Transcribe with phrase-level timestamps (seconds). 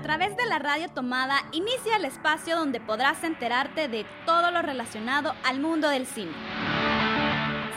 [0.00, 4.62] A través de la radio tomada inicia el espacio donde podrás enterarte de todo lo
[4.62, 6.32] relacionado al mundo del cine.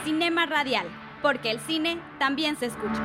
[0.06, 0.86] Cinema Radial,
[1.20, 3.02] porque el cine también se escucha.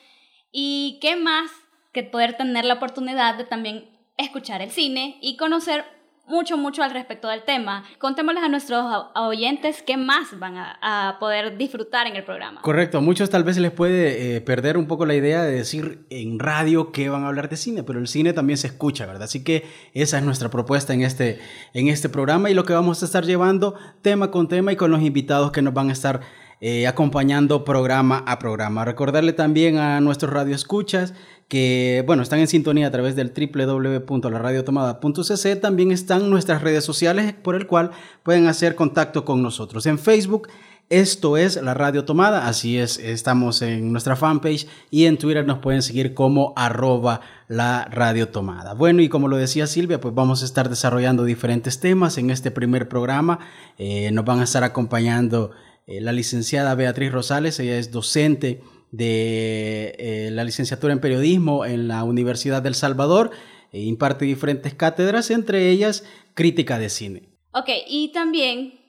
[0.53, 1.51] Y qué más
[1.91, 5.83] que poder tener la oportunidad de también escuchar el cine y conocer
[6.27, 7.83] mucho, mucho al respecto del tema.
[7.99, 12.61] Contémosles a nuestros oyentes qué más van a, poder disfrutar en el programa.
[12.61, 16.39] Correcto, muchos tal vez les puede eh, perder un poco la idea de decir en
[16.39, 19.23] radio que van a hablar de cine, pero el cine también se escucha, ¿verdad?
[19.23, 21.39] Así que esa es nuestra propuesta en este,
[21.73, 24.91] en este programa y lo que vamos a estar llevando tema con tema y con
[24.91, 26.21] los invitados que nos van a estar
[26.67, 28.85] eh, acompañando programa a programa.
[28.85, 31.13] Recordarle también a nuestros radioescuchas
[31.47, 35.57] que, bueno, están en sintonía a través del www.laradiotomada.cc.
[35.57, 37.91] También están nuestras redes sociales por el cual
[38.23, 39.85] pueden hacer contacto con nosotros.
[39.85, 40.47] En Facebook,
[40.89, 45.59] esto es la Radio Tomada, así es, estamos en nuestra fanpage y en Twitter nos
[45.59, 48.73] pueden seguir como arroba la Radio Tomada.
[48.73, 52.49] Bueno, y como lo decía Silvia, pues vamos a estar desarrollando diferentes temas en este
[52.49, 53.37] primer programa.
[53.77, 55.51] Eh, nos van a estar acompañando
[55.87, 61.87] eh, la licenciada Beatriz Rosales, ella es docente de eh, la licenciatura en periodismo en
[61.87, 63.31] la Universidad del Salvador.
[63.71, 67.23] E imparte diferentes cátedras, entre ellas crítica de cine.
[67.51, 68.79] Ok, y también,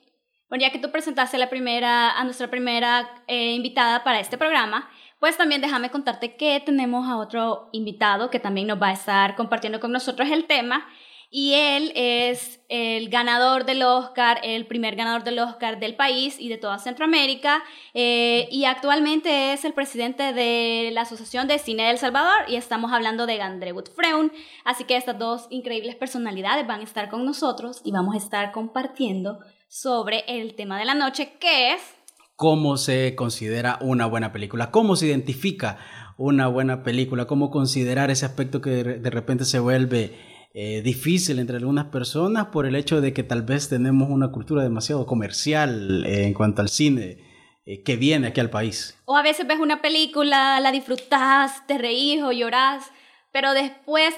[0.47, 4.89] bueno, ya que tú presentaste la primera, a nuestra primera eh, invitada para este programa,
[5.19, 9.35] pues también déjame contarte que tenemos a otro invitado que también nos va a estar
[9.35, 10.87] compartiendo con nosotros el tema
[11.29, 16.47] y él es el ganador del Oscar, el primer ganador del Oscar del país y
[16.47, 21.97] de toda Centroamérica, eh, y actualmente es el presidente de la Asociación de Cine del
[21.97, 24.31] Salvador, y estamos hablando de Gandrewood Freun,
[24.63, 28.51] así que estas dos increíbles personalidades van a estar con nosotros y vamos a estar
[28.51, 31.81] compartiendo sobre el tema de la noche, que es...
[32.37, 34.69] ¿Cómo se considera una buena película?
[34.69, 35.79] ¿Cómo se identifica
[36.17, 37.25] una buena película?
[37.25, 40.15] ¿Cómo considerar ese aspecto que de repente se vuelve
[40.59, 44.63] eh, difícil entre algunas personas por el hecho de que tal vez tenemos una cultura
[44.63, 47.19] demasiado comercial eh, en cuanto al cine
[47.63, 48.97] eh, que viene aquí al país.
[49.05, 52.91] O a veces ves una película, la disfrutas, te reís o lloras,
[53.31, 54.15] pero después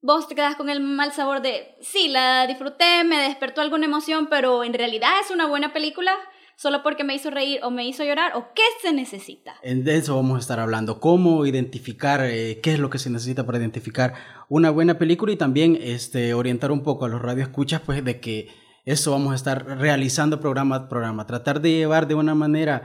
[0.00, 4.26] vos te quedas con el mal sabor de, sí, la disfruté, me despertó alguna emoción,
[4.28, 6.12] pero en realidad es una buena película
[6.56, 9.56] solo porque me hizo reír o me hizo llorar o qué se necesita.
[9.62, 13.44] En eso vamos a estar hablando, cómo identificar, eh, qué es lo que se necesita
[13.44, 14.14] para identificar
[14.52, 18.48] una buena película y también este, orientar un poco a los radioescuchas pues de que
[18.84, 22.82] eso vamos a estar realizando programa a programa, tratar de llevar de una manera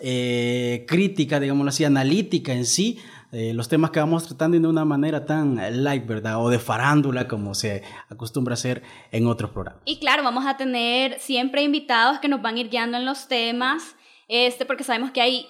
[0.00, 3.00] eh, crítica, digámoslo así, analítica en sí,
[3.32, 6.42] eh, los temas que vamos tratando de una manera tan light, ¿verdad?
[6.42, 8.82] O de farándula como se acostumbra a hacer
[9.12, 9.82] en otros programas.
[9.84, 13.28] Y claro, vamos a tener siempre invitados que nos van a ir guiando en los
[13.28, 13.94] temas,
[14.26, 15.46] este, porque sabemos que hay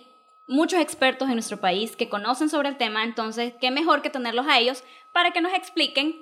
[0.50, 4.46] muchos expertos en nuestro país que conocen sobre el tema, entonces, qué mejor que tenerlos
[4.48, 4.82] a ellos
[5.14, 6.14] para que nos expliquen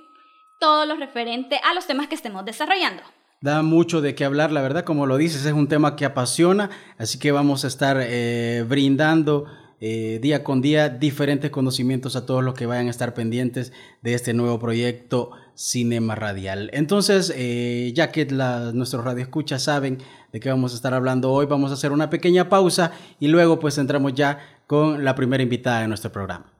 [0.61, 3.03] todo lo referente a los temas que estemos desarrollando.
[3.41, 6.71] Da mucho de qué hablar, la verdad, como lo dices, es un tema que apasiona,
[6.99, 9.47] así que vamos a estar eh, brindando
[9.81, 13.73] eh, día con día diferentes conocimientos a todos los que vayan a estar pendientes
[14.03, 16.71] de este nuevo proyecto Cinema Radial.
[16.73, 19.99] Entonces, eh, ya que la, nuestros radioescuchas saben
[20.33, 23.59] de qué vamos a estar hablando hoy, vamos a hacer una pequeña pausa y luego
[23.59, 24.39] pues entramos ya
[24.69, 26.58] con la primera invitada de nuestro programa.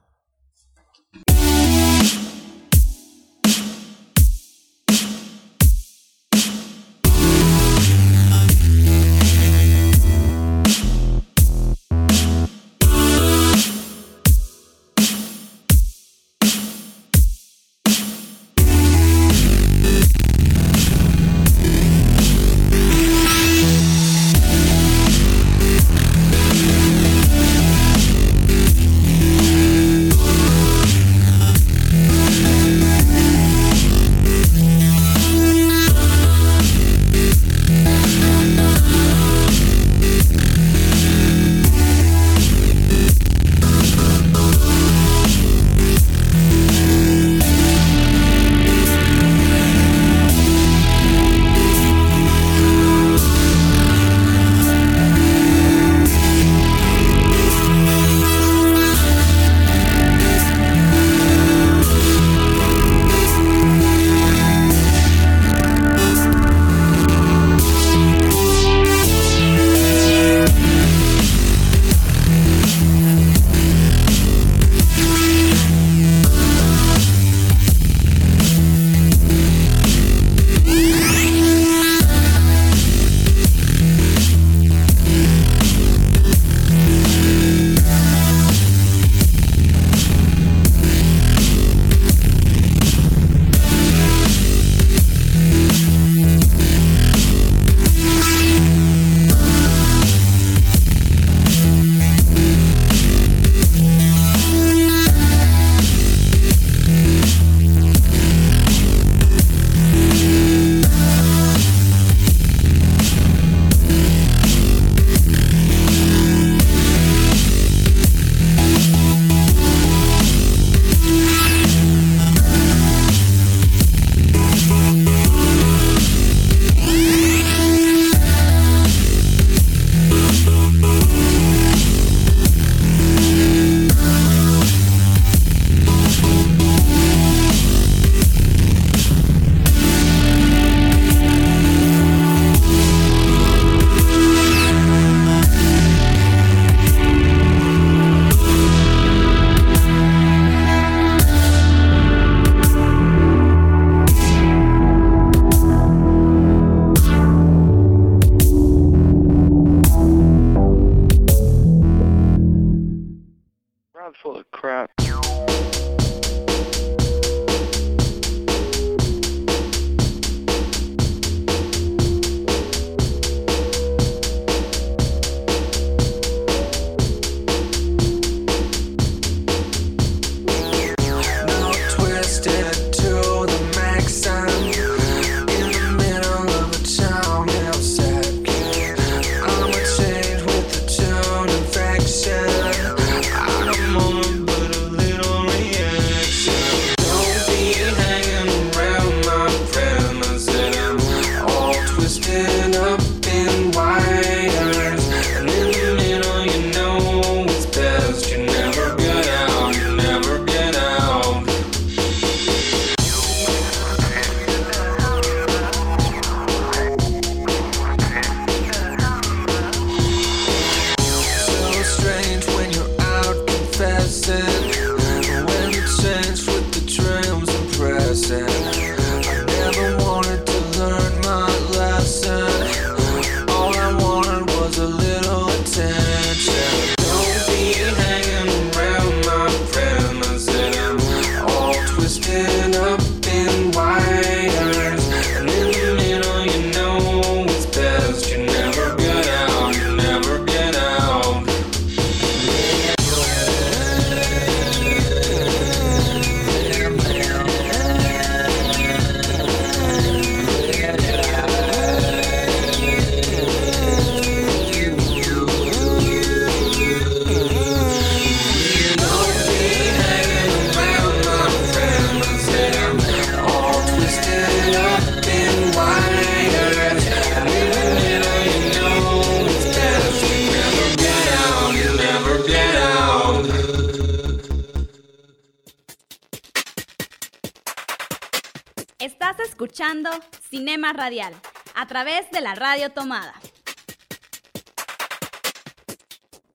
[290.93, 291.33] Radial
[291.75, 293.33] a través de la radio tomada.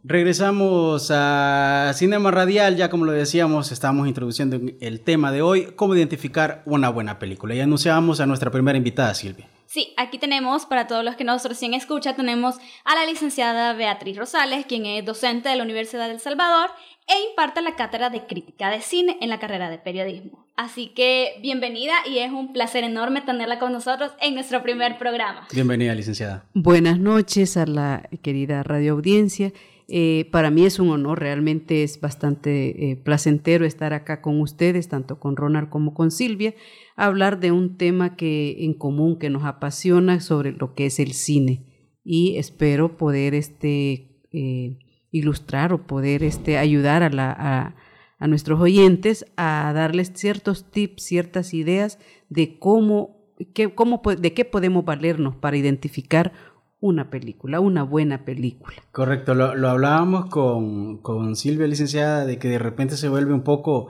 [0.06, 5.94] Regresamos a Cinema Radial, ya como lo decíamos, estamos introduciendo el tema de hoy, cómo
[5.94, 7.54] identificar una buena película.
[7.54, 9.48] Y anunciamos a nuestra primera invitada, Silvia.
[9.64, 14.18] Sí, aquí tenemos, para todos los que nos recién escuchan, tenemos a la licenciada Beatriz
[14.18, 16.70] Rosales, quien es docente de la Universidad del Salvador
[17.06, 20.46] e imparte la cátedra de crítica de cine en la carrera de periodismo.
[20.56, 25.46] Así que bienvenida y es un placer enorme tenerla con nosotros en nuestro primer programa.
[25.52, 26.46] Bienvenida, licenciada.
[26.54, 29.52] Buenas noches a la querida radio audiencia
[29.86, 34.88] eh, para mí es un honor, realmente es bastante eh, placentero estar acá con ustedes,
[34.88, 36.54] tanto con Ronald como con Silvia,
[36.96, 41.12] hablar de un tema que en común que nos apasiona sobre lo que es el
[41.12, 41.66] cine
[42.02, 44.78] y espero poder este, eh,
[45.14, 47.74] ilustrar o poder este, ayudar a, la,
[48.18, 53.16] a, nuestros oyentes a darles ciertos tips, ciertas ideas de cómo,
[53.54, 56.32] qué, cómo, de qué podemos valernos para identificar
[56.80, 58.76] una película, una buena película.
[58.90, 63.86] Correcto, lo, hablábamos con, con, Silvia, licenciada, de que de repente se vuelve un poco,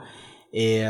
[0.51, 0.87] eh,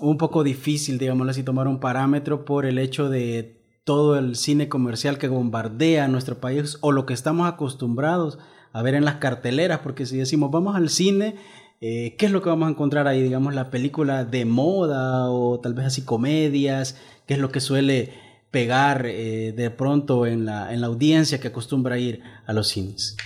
[0.00, 4.68] un poco difícil, digámoslo así, tomar un parámetro por el hecho de todo el cine
[4.68, 8.38] comercial que bombardea nuestro país o lo que estamos acostumbrados
[8.76, 11.36] a ver en las carteleras, porque si decimos vamos al cine,
[11.80, 13.22] eh, ¿qué es lo que vamos a encontrar ahí?
[13.22, 18.12] Digamos, la película de moda o tal vez así comedias, ¿qué es lo que suele
[18.50, 23.16] pegar eh, de pronto en la, en la audiencia que acostumbra ir a los cines.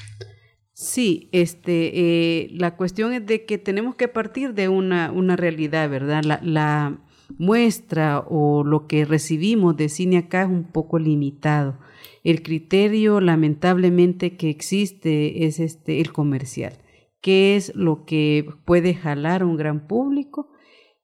[0.72, 5.88] Sí, este, eh, la cuestión es de que tenemos que partir de una, una realidad,
[5.88, 6.24] ¿verdad?
[6.24, 6.98] La, la,
[7.38, 11.78] muestra o lo que recibimos de cine acá es un poco limitado.
[12.24, 16.74] El criterio, lamentablemente, que existe es este, el comercial.
[17.20, 20.50] ¿Qué es lo que puede jalar un gran público?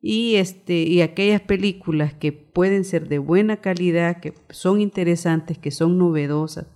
[0.09, 5.73] y, este, y aquellas películas que pueden ser de buena calidad, que son interesantes, que
[5.73, 6.69] son novedosas,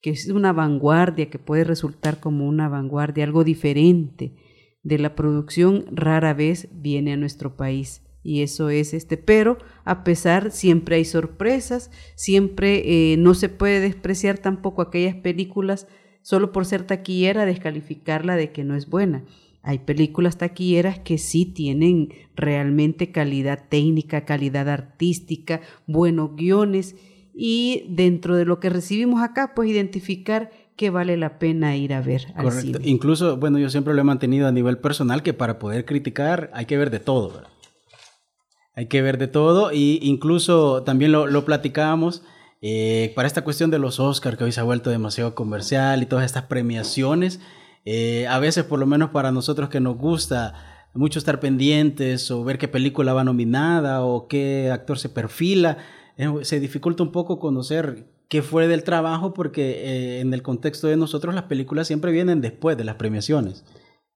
[0.00, 4.36] que es una vanguardia, que puede resultar como una vanguardia, algo diferente
[4.84, 8.02] de la producción, rara vez viene a nuestro país.
[8.22, 13.80] Y eso es este, pero a pesar siempre hay sorpresas, siempre eh, no se puede
[13.80, 15.86] despreciar tampoco aquellas películas
[16.22, 19.24] solo por ser taquillera, descalificarla de que no es buena.
[19.62, 26.96] Hay películas taquilleras que sí tienen realmente calidad técnica, calidad artística, buenos guiones
[27.34, 32.00] y dentro de lo que recibimos acá, pues identificar que vale la pena ir a
[32.00, 32.78] ver al Correcto.
[32.82, 36.66] Incluso, bueno, yo siempre lo he mantenido a nivel personal que para poder criticar hay
[36.66, 37.50] que ver de todo, ¿verdad?
[38.78, 42.22] Hay que ver de todo y incluso también lo, lo platicábamos
[42.62, 46.06] eh, para esta cuestión de los Oscars que hoy se ha vuelto demasiado comercial y
[46.06, 47.40] todas estas premiaciones.
[47.84, 52.44] Eh, a veces, por lo menos para nosotros que nos gusta mucho estar pendientes o
[52.44, 55.78] ver qué película va nominada o qué actor se perfila,
[56.16, 60.96] eh, se dificulta un poco conocer qué fue del trabajo porque en el contexto de
[60.96, 63.64] nosotros las películas siempre vienen después de las premiaciones.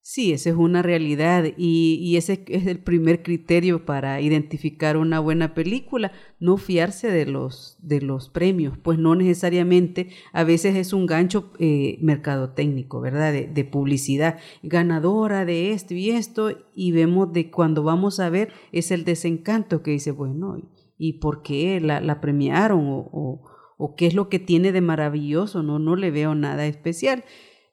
[0.04, 5.54] Sí, esa es una realidad y, ese es el primer criterio para identificar una buena
[5.54, 11.06] película, no fiarse de los, de los premios, pues no necesariamente, a veces es un
[11.06, 13.32] gancho eh, mercadotécnico, ¿verdad?
[13.32, 18.90] De, publicidad, ganadora de esto y esto, y vemos de cuando vamos a ver es
[18.90, 20.60] el desencanto que dice, bueno,
[20.98, 22.88] ¿y por qué la, premiaron?
[22.88, 23.40] O,
[23.78, 25.62] o, qué es lo que tiene de maravilloso?
[25.62, 27.22] No, no le veo nada especial.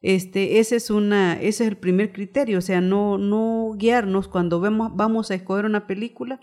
[0.02, 4.62] Este, ese, es una, ese es el primer criterio, o sea, no, no guiarnos cuando
[4.62, 6.40] vemos, vamos a escoger una película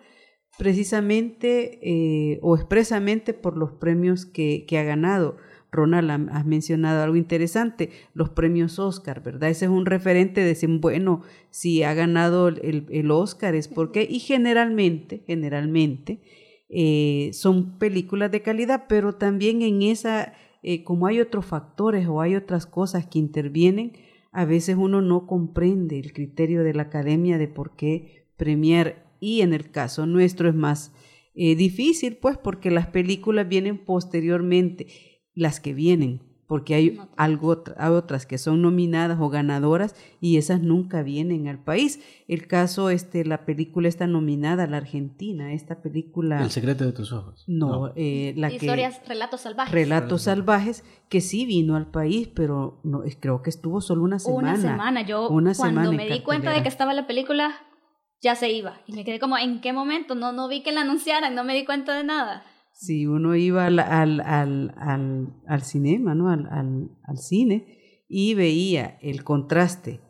[0.58, 5.36] precisamente eh, o expresamente por los premios que, que ha ganado.
[5.72, 9.50] Ronald, has mencionado algo interesante, los premios Oscar, ¿verdad?
[9.50, 14.06] Ese es un referente de decir, bueno, si ha ganado el, el Oscar es porque,
[14.08, 16.20] y generalmente, generalmente,
[16.68, 20.32] eh, son películas de calidad, pero también en esa
[20.68, 23.92] eh, como hay otros factores o hay otras cosas que intervienen,
[24.32, 29.42] a veces uno no comprende el criterio de la academia de por qué premiar y
[29.42, 30.92] en el caso nuestro es más
[31.36, 34.88] eh, difícil, pues porque las películas vienen posteriormente,
[35.34, 40.60] las que vienen porque hay algo hay otras que son nominadas o ganadoras y esas
[40.60, 42.00] nunca vienen al país.
[42.28, 46.92] El caso este la película está nominada a la Argentina, esta película El secreto de
[46.92, 47.44] tus ojos.
[47.46, 49.72] No, Eh, la historias relatos salvajes.
[49.72, 54.50] Relatos salvajes que sí vino al país, pero no creo que estuvo solo una semana.
[54.50, 57.54] Una semana, yo una cuando me di cuenta de que estaba la película
[58.22, 60.14] ya se iba y me quedé como ¿en qué momento?
[60.14, 62.44] No no vi que la anunciaran, no me di cuenta de nada
[62.76, 66.28] si uno iba al, al, al, al cinema, ¿no?
[66.28, 70.00] Al, cine, y veía el contraste,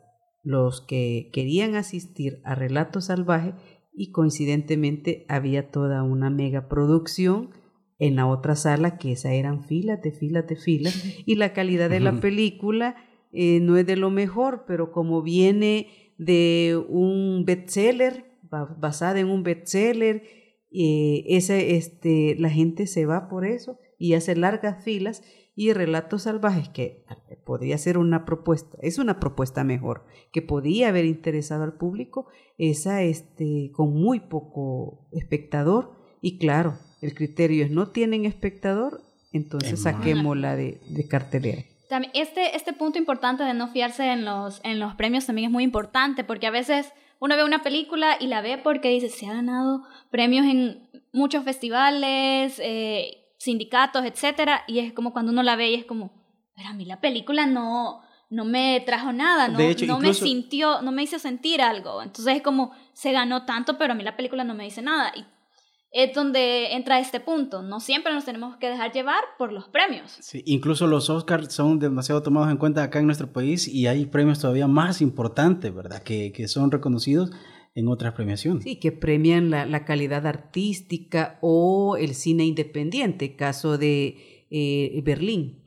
[0.43, 3.55] los que querían asistir a Relato Salvaje
[3.95, 7.51] y coincidentemente había toda una mega producción
[7.99, 11.89] en la otra sala, que esa eran filas de filas de filas, y la calidad
[11.89, 12.97] de la película
[13.33, 15.87] eh, no es de lo mejor, pero como viene
[16.19, 20.23] de un bestseller, basada en un bestseller,
[20.73, 25.23] eh, ese, este, la gente se va por eso y hace largas filas
[25.55, 27.05] y Relatos Salvajes, que
[27.45, 32.27] podría ser una propuesta, es una propuesta mejor, que podía haber interesado al público,
[32.59, 39.01] esa este, con muy poco espectador y claro, el criterio es no tienen espectador,
[39.33, 41.63] entonces saquémosla de, de cartelera.
[41.89, 45.53] También este, este punto importante de no fiarse en los, en los premios también es
[45.53, 49.27] muy importante porque a veces uno ve una película y la ve porque dice, se
[49.27, 55.57] ha ganado premios en muchos festivales, eh, sindicatos, etcétera, y es como cuando uno la
[55.57, 56.11] ve y es como,
[56.55, 60.93] pero a mí la película no, no me trajo nada, no, no me sintió, no
[60.93, 62.03] me hizo sentir algo.
[62.03, 65.13] Entonces es como, se ganó tanto, pero a mí la película no me dice nada.
[65.15, 65.25] Y
[65.97, 67.63] es donde entra este punto.
[67.63, 70.15] No siempre nos tenemos que dejar llevar por los premios.
[70.21, 74.05] Sí, incluso los Oscars son demasiado tomados en cuenta acá en nuestro país y hay
[74.05, 76.03] premios todavía más importantes, ¿verdad?
[76.03, 77.31] Que, que son reconocidos
[77.75, 78.65] en otras premiaciones.
[78.65, 85.63] Sí, que premian la, la calidad artística o el cine independiente, caso de eh, Berlín,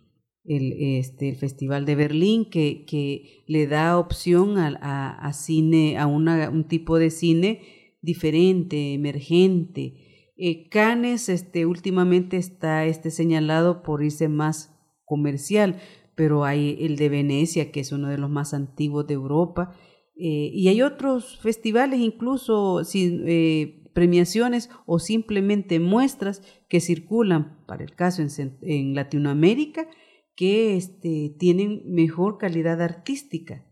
[0.45, 6.05] el, este, el Festival de Berlín, que, que le da opción a, a, cine, a
[6.05, 7.61] una, un tipo de cine
[8.01, 10.05] diferente, emergente.
[10.41, 15.81] Eh, Cannes este, últimamente está este, señalado por irse más comercial,
[16.15, 19.75] pero hay el de Venecia, que es uno de los más antiguos de Europa,
[20.15, 27.83] eh, y hay otros festivales, incluso sin, eh, premiaciones o simplemente muestras que circulan, para
[27.83, 29.89] el caso en, Latinoamérica,
[30.37, 33.65] que este, tienen mejor calidad artística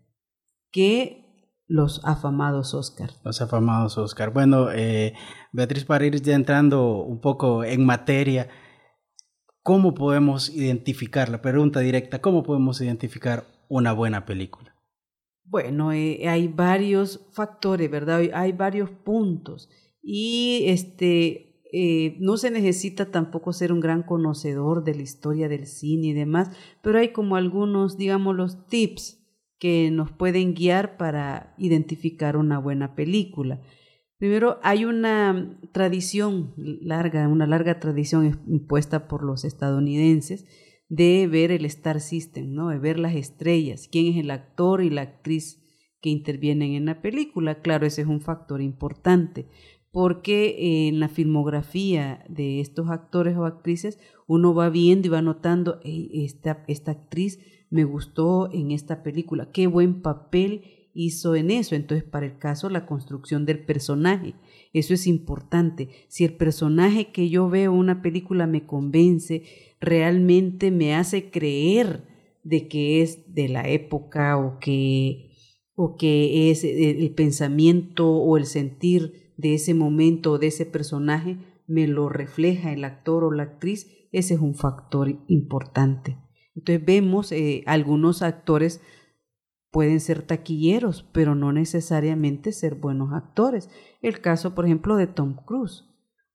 [0.69, 1.26] que
[1.67, 3.11] los afamados Oscar.
[3.23, 4.31] Los afamados Oscar.
[4.31, 5.13] Bueno, eh,
[5.51, 8.49] Beatriz, para ir ya entrando un poco en materia,
[9.61, 14.75] ¿cómo podemos identificar, la pregunta directa, cómo podemos identificar una buena película?
[15.43, 18.21] Bueno, eh, hay varios factores, ¿verdad?
[18.33, 19.69] Hay varios puntos
[20.01, 25.67] y este eh, no se necesita tampoco ser un gran conocedor de la historia del
[25.67, 26.49] cine y demás,
[26.81, 29.16] pero hay como algunos, digamos, los tips
[29.59, 33.61] que nos pueden guiar para identificar una buena película.
[34.17, 40.45] Primero, hay una tradición larga, una larga tradición impuesta por los estadounidenses
[40.89, 42.69] de ver el Star System, ¿no?
[42.69, 45.63] de ver las estrellas, quién es el actor y la actriz
[46.01, 47.61] que intervienen en la película.
[47.61, 49.47] Claro, ese es un factor importante,
[49.91, 55.79] porque en la filmografía de estos actores o actrices uno va viendo y va notando,
[55.83, 60.61] esta, esta actriz me gustó en esta película, qué buen papel
[60.97, 61.75] hizo en eso.
[61.75, 64.33] Entonces, para el caso, la construcción del personaje.
[64.73, 65.89] Eso es importante.
[66.07, 69.43] Si el personaje que yo veo en una película me convence,
[69.79, 72.03] realmente me hace creer
[72.43, 75.31] de que es de la época o que,
[75.75, 81.37] o que es el pensamiento o el sentir de ese momento o de ese personaje,
[81.67, 86.17] me lo refleja el actor o la actriz, ese es un factor importante.
[86.57, 88.81] Entonces vemos eh, algunos actores
[89.71, 93.69] pueden ser taquilleros, pero no necesariamente ser buenos actores.
[94.01, 95.85] El caso, por ejemplo, de Tom Cruise.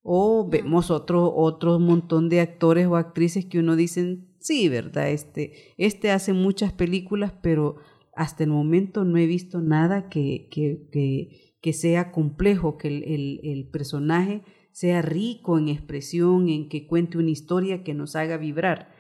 [0.03, 5.11] O vemos otro, otro montón de actores o actrices que uno dicen, sí, ¿verdad?
[5.11, 7.77] Este, este hace muchas películas, pero
[8.15, 13.05] hasta el momento no he visto nada que, que, que, que sea complejo, que el,
[13.05, 18.37] el, el, personaje sea rico en expresión, en que cuente una historia que nos haga
[18.37, 18.93] vibrar.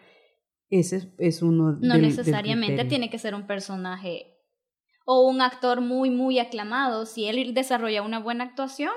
[0.73, 4.39] Ese es, uno No necesariamente tiene que ser un personaje
[5.05, 7.05] o un actor muy, muy aclamado.
[7.05, 8.93] Si él desarrolla una buena actuación,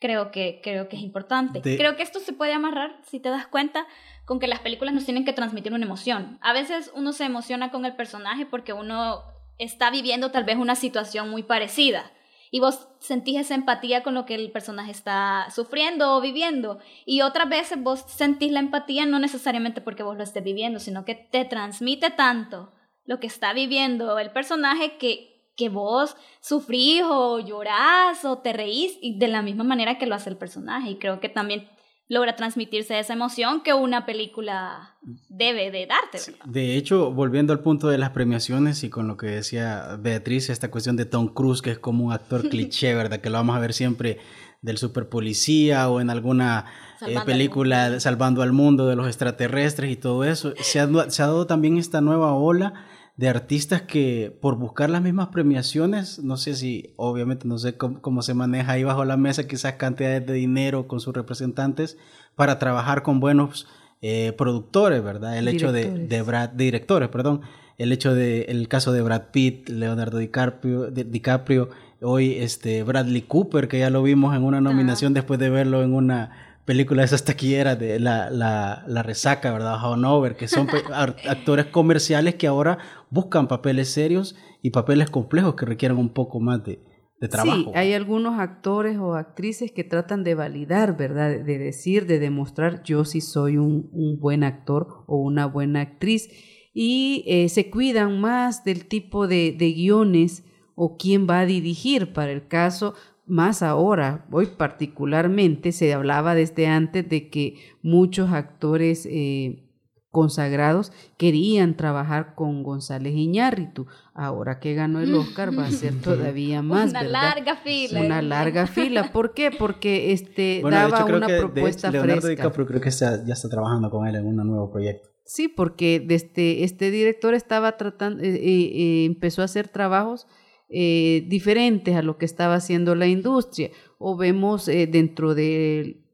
[0.00, 1.60] creo que, creo que es importante.
[1.62, 3.86] Creo que esto se puede amarrar, si te das cuenta,
[4.24, 6.38] con que las películas nos tienen que transmitir una emoción.
[6.40, 9.22] A veces uno se emociona con el personaje porque uno
[9.58, 12.10] está viviendo tal vez una situación muy parecida
[12.50, 16.78] y vos sentís esa empatía con lo que el personaje está sufriendo o viviendo.
[17.06, 21.04] Y otras veces vos sentís la empatía no necesariamente porque vos lo estés viviendo, sino
[21.04, 22.72] que te transmite tanto
[23.04, 28.96] lo que está viviendo el personaje que que vos sufrís o llorás o te reís
[29.02, 30.92] y de la misma manera que lo hace el personaje.
[30.92, 31.68] Y creo que también
[32.10, 34.96] logra transmitirse esa emoción que una película
[35.28, 36.18] debe de darte.
[36.44, 40.72] De hecho, volviendo al punto de las premiaciones y con lo que decía Beatriz, esta
[40.72, 43.20] cuestión de Tom Cruise, que es como un actor cliché, ¿verdad?
[43.20, 44.18] Que lo vamos a ver siempre
[44.60, 46.66] del super policía o en alguna
[47.06, 50.52] eh, película Salvando al Mundo de los extraterrestres y todo eso.
[50.60, 52.74] Se ha, se ha dado también esta nueva ola
[53.20, 58.22] de artistas que por buscar las mismas premiaciones, no sé si, obviamente no sé cómo,
[58.22, 61.98] se maneja ahí bajo la mesa, quizás cantidades de dinero con sus representantes
[62.34, 63.68] para trabajar con buenos
[64.00, 65.36] eh, productores, ¿verdad?
[65.36, 67.42] El hecho de, de Brad, directores, perdón,
[67.76, 71.68] el hecho de, el caso de Brad Pitt, Leonardo DiCaprio, DiCaprio
[72.00, 75.92] hoy este Bradley Cooper, que ya lo vimos en una nominación después de verlo en
[75.92, 79.74] una película esas taquilleras de la, la, la resaca, ¿verdad?
[79.82, 82.78] Hanover, que son actores comerciales que ahora
[83.10, 86.78] buscan papeles serios y papeles complejos que requieren un poco más de,
[87.20, 87.72] de trabajo.
[87.72, 91.40] Sí, hay algunos actores o actrices que tratan de validar, ¿verdad?
[91.40, 96.28] De decir, de demostrar yo sí soy un, un buen actor o una buena actriz
[96.72, 100.44] y eh, se cuidan más del tipo de, de guiones
[100.76, 102.12] o quién va a dirigir.
[102.12, 102.94] Para el caso,
[103.30, 109.70] más ahora, hoy particularmente, se hablaba desde antes de que muchos actores eh,
[110.10, 113.86] consagrados querían trabajar con González Iñárritu.
[114.12, 118.00] Ahora que ganó el Oscar va a ser todavía más, Una larga fila.
[118.00, 119.12] Una larga fila.
[119.12, 119.50] ¿Por qué?
[119.56, 122.42] Porque este daba una propuesta Leonardo fresca.
[122.42, 125.08] DiCaprio creo que ya está trabajando con él en un nuevo proyecto.
[125.24, 130.26] Sí, porque desde este director estaba tratando, eh, eh, empezó a hacer trabajos
[130.72, 133.70] eh, diferentes a lo que estaba haciendo la industria.
[133.98, 136.06] O vemos eh, dentro de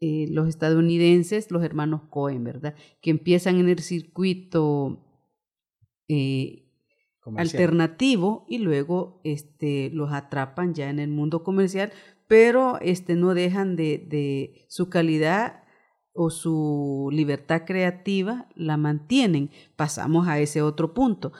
[0.00, 2.74] eh, los estadounidenses, los hermanos Cohen, ¿verdad?
[3.00, 5.06] Que empiezan en el circuito
[7.36, 11.92] alternativo y luego este, los atrapan ya en el mundo comercial,
[12.26, 15.62] pero este, no dejan de, de su calidad
[16.12, 19.50] o su libertad creativa la mantienen.
[19.76, 21.32] Pasamos a ese otro punto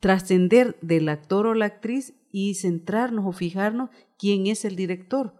[0.00, 5.34] trascender del actor o la actriz y centrarnos o fijarnos quién es el director,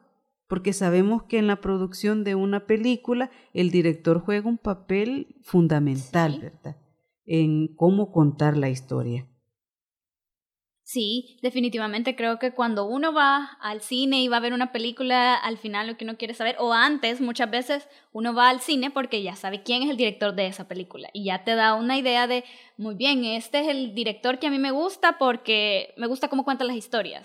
[0.49, 6.41] porque sabemos que en la producción de una película el director juega un papel fundamental,
[6.41, 6.77] ¿verdad?
[7.25, 9.27] En cómo contar la historia.
[10.93, 15.37] Sí, definitivamente creo que cuando uno va al cine y va a ver una película,
[15.37, 18.91] al final lo que uno quiere saber, o antes, muchas veces uno va al cine
[18.91, 21.97] porque ya sabe quién es el director de esa película y ya te da una
[21.97, 22.43] idea de,
[22.77, 26.43] muy bien, este es el director que a mí me gusta porque me gusta cómo
[26.43, 27.25] cuenta las historias.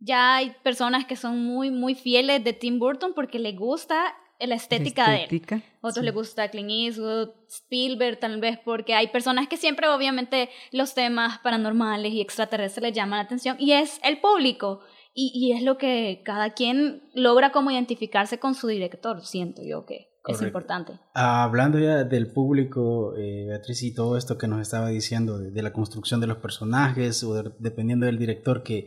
[0.00, 4.54] Ya hay personas que son muy, muy fieles de Tim Burton porque le gusta la
[4.54, 5.62] estética, de él.
[5.80, 10.94] Otros le gusta Clint Eastwood, Spielberg tal vez, porque hay personas que siempre obviamente los
[10.94, 14.80] temas paranormales y extraterrestres les llaman la atención y es el público.
[15.18, 19.86] Y, y es lo que cada quien logra como identificarse con su director, siento yo
[19.86, 20.98] que es importante.
[21.14, 25.72] hablando ya del público, eh, Beatriz, y todo esto que nos estaba diciendo de, la
[25.72, 28.86] construcción de los personajes, o dependiendo del director que,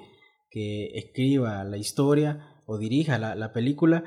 [0.50, 4.04] que escriba la historia o dirija la, la película,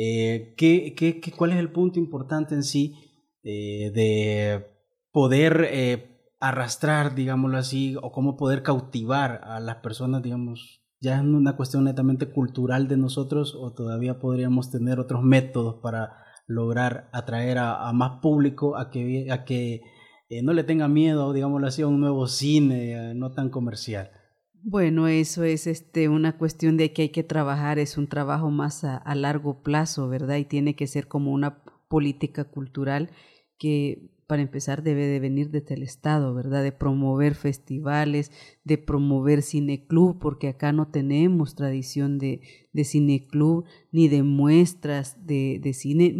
[0.00, 2.94] eh, ¿qué, qué, cuál es el punto importante en sí
[3.42, 4.64] eh, de
[5.10, 11.22] poder eh, arrastrar, digámoslo así, o cómo poder cautivar a las personas, digamos, ya es
[11.22, 16.12] una cuestión netamente cultural de nosotros o todavía podríamos tener otros métodos para
[16.46, 19.82] lograr atraer a, más público a que, a que
[20.44, 24.12] no le tenga miedo, digámoslo así, a un nuevo cine no tan comercial?
[24.62, 28.84] Bueno, eso es este, una cuestión de que hay que trabajar, es un trabajo más
[28.84, 30.36] a, largo plazo, ¿verdad?
[30.36, 33.10] Y tiene que ser como una política cultural
[33.56, 36.62] que, para empezar, debe de venir desde el Estado, ¿verdad?
[36.62, 38.32] De promover festivales,
[38.64, 42.40] de promover cineclub, porque acá no tenemos tradición de,
[42.72, 46.14] de cineclub ni de muestras de, de cine,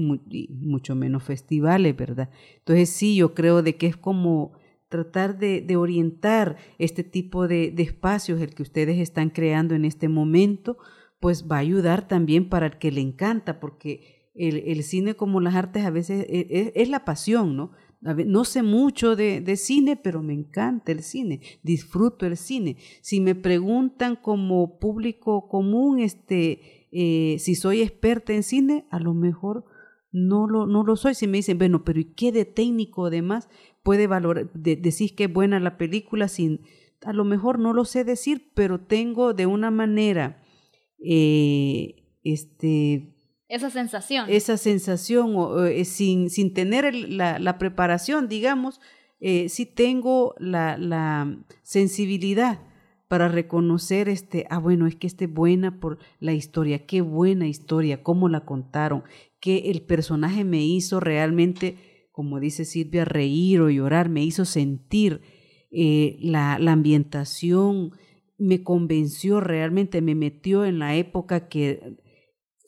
[0.48, 2.30] mucho menos festivales, ¿verdad?
[2.58, 4.52] Entonces sí, yo creo de que es como
[4.88, 9.84] tratar de, de orientar este tipo de, de, espacios, el que ustedes están creando en
[9.84, 10.78] este momento,
[11.20, 15.40] pues va a ayudar también para el que le encanta, porque el, el cine como
[15.40, 17.72] las artes a veces es, e, es la pasión, ¿no?
[18.00, 22.76] No sé mucho de, de, cine, pero me encanta el cine, disfruto el cine.
[23.00, 29.14] Si me preguntan como público común, este, eh, si soy experta en cine, a lo
[29.14, 29.64] mejor
[30.12, 31.14] no lo, no lo soy.
[31.14, 33.48] Si me dicen, bueno, pero ¿y qué de técnico además?
[33.88, 36.60] Puede valorar, decir que es buena la película sin,
[37.06, 40.42] a lo mejor no lo sé decir, pero tengo de una manera,
[41.02, 43.14] eh, este...
[43.48, 44.26] Esa sensación.
[44.28, 45.34] Esa sensación,
[45.66, 48.78] eh, sin, sin tener la, la, preparación, digamos,
[49.20, 52.58] eh, sí tengo la, la sensibilidad
[53.08, 58.02] para reconocer este, ah, bueno, es que esté buena por la historia, qué buena historia,
[58.02, 59.04] cómo la contaron,
[59.40, 61.87] que el personaje me hizo realmente
[62.18, 65.20] como dice Silvia, reír o llorar, me hizo sentir
[65.70, 67.92] eh, la, ambientación,
[68.38, 71.96] me convenció realmente, me metió en la época que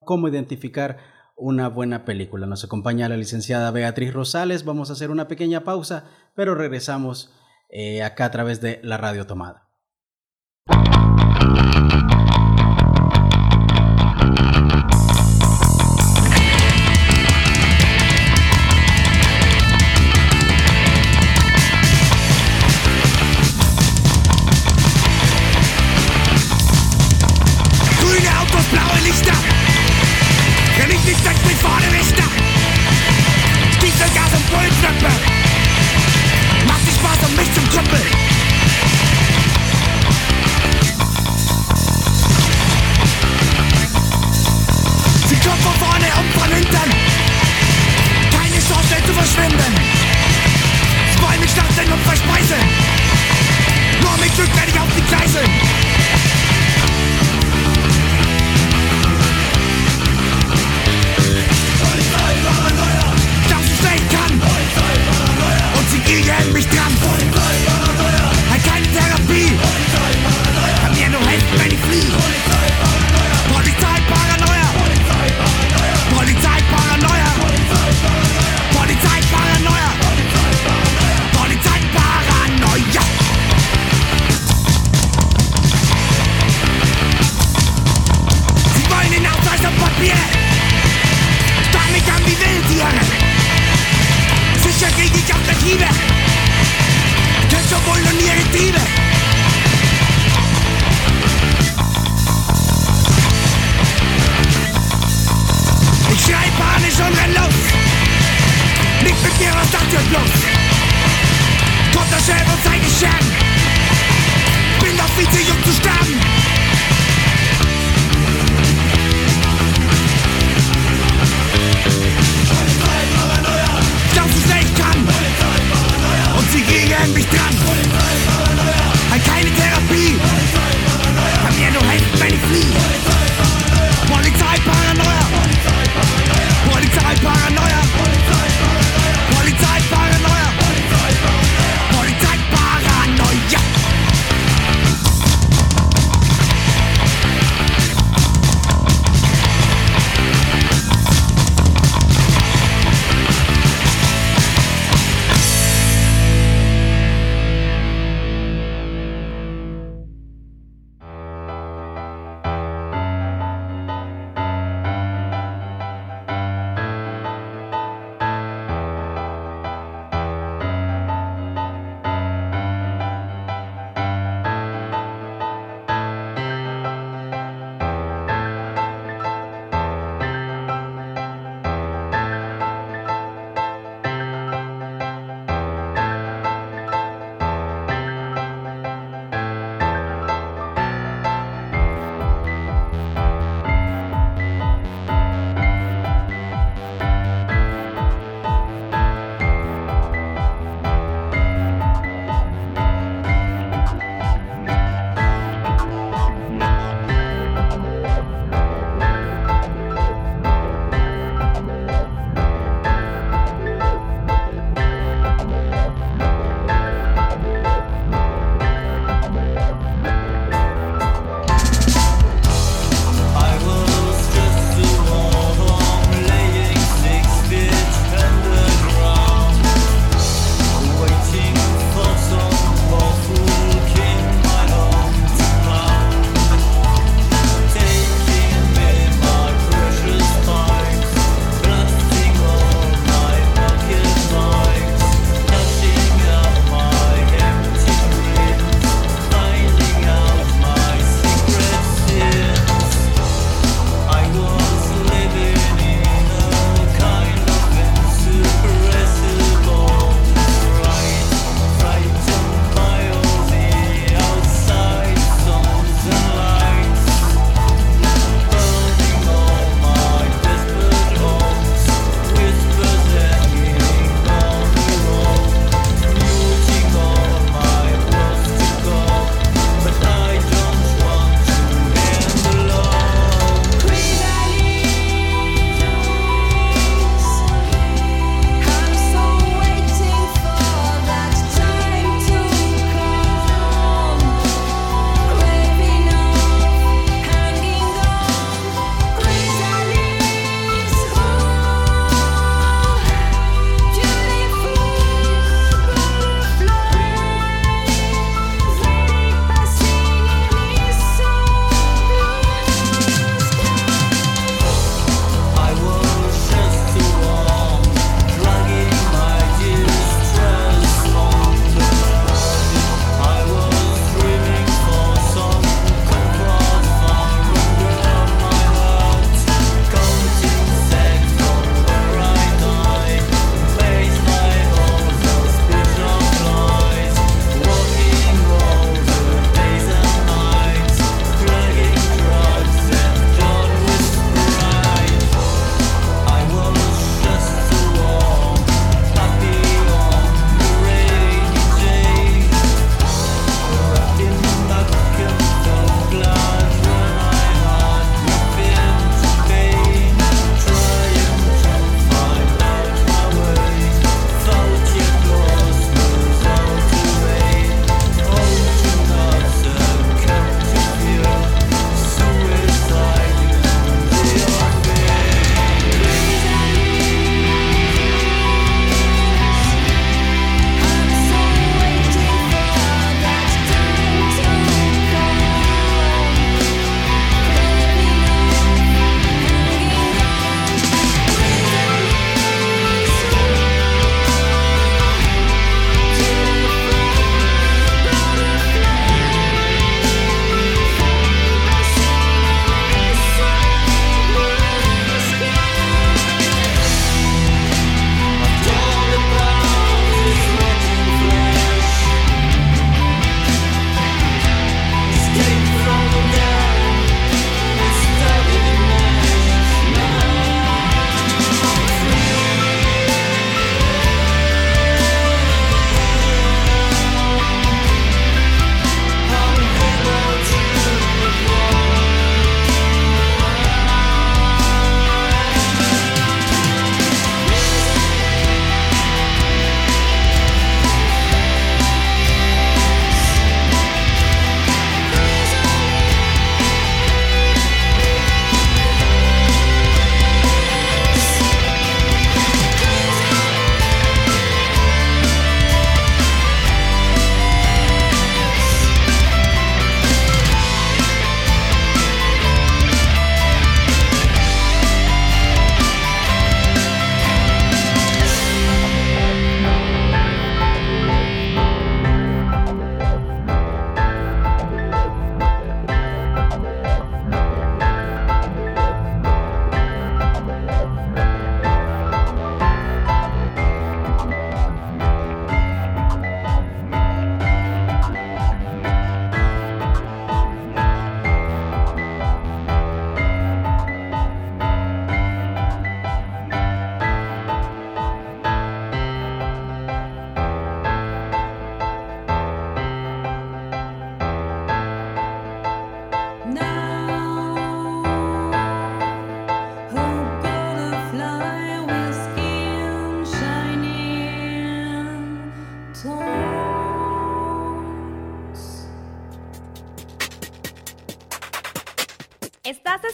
[0.00, 0.96] cómo identificar
[1.36, 2.46] una buena película.
[2.46, 4.64] Nos acompaña la licenciada Beatriz Rosales.
[4.64, 7.34] Vamos a hacer una pequeña pausa, pero regresamos
[7.68, 9.71] eh, acá a través de la Radio Tomada.
[10.70, 11.11] you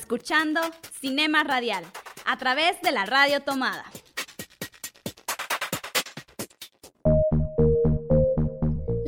[0.08, 0.62] escuchando
[1.02, 1.84] Cinema Radial
[2.24, 3.84] a través de la radio tomada.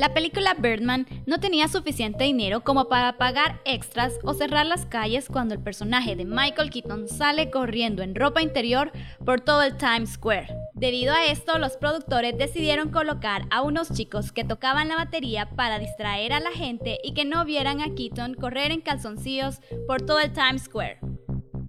[0.01, 5.29] La película Birdman no tenía suficiente dinero como para pagar extras o cerrar las calles
[5.29, 8.93] cuando el personaje de Michael Keaton sale corriendo en ropa interior
[9.27, 10.47] por todo el Times Square.
[10.73, 15.79] Debido a esto, los productores decidieron colocar a unos chicos que tocaban la batería para
[15.79, 20.21] distraer a la gente y que no vieran a Keaton correr en calzoncillos por todo
[20.21, 21.01] el Times Square.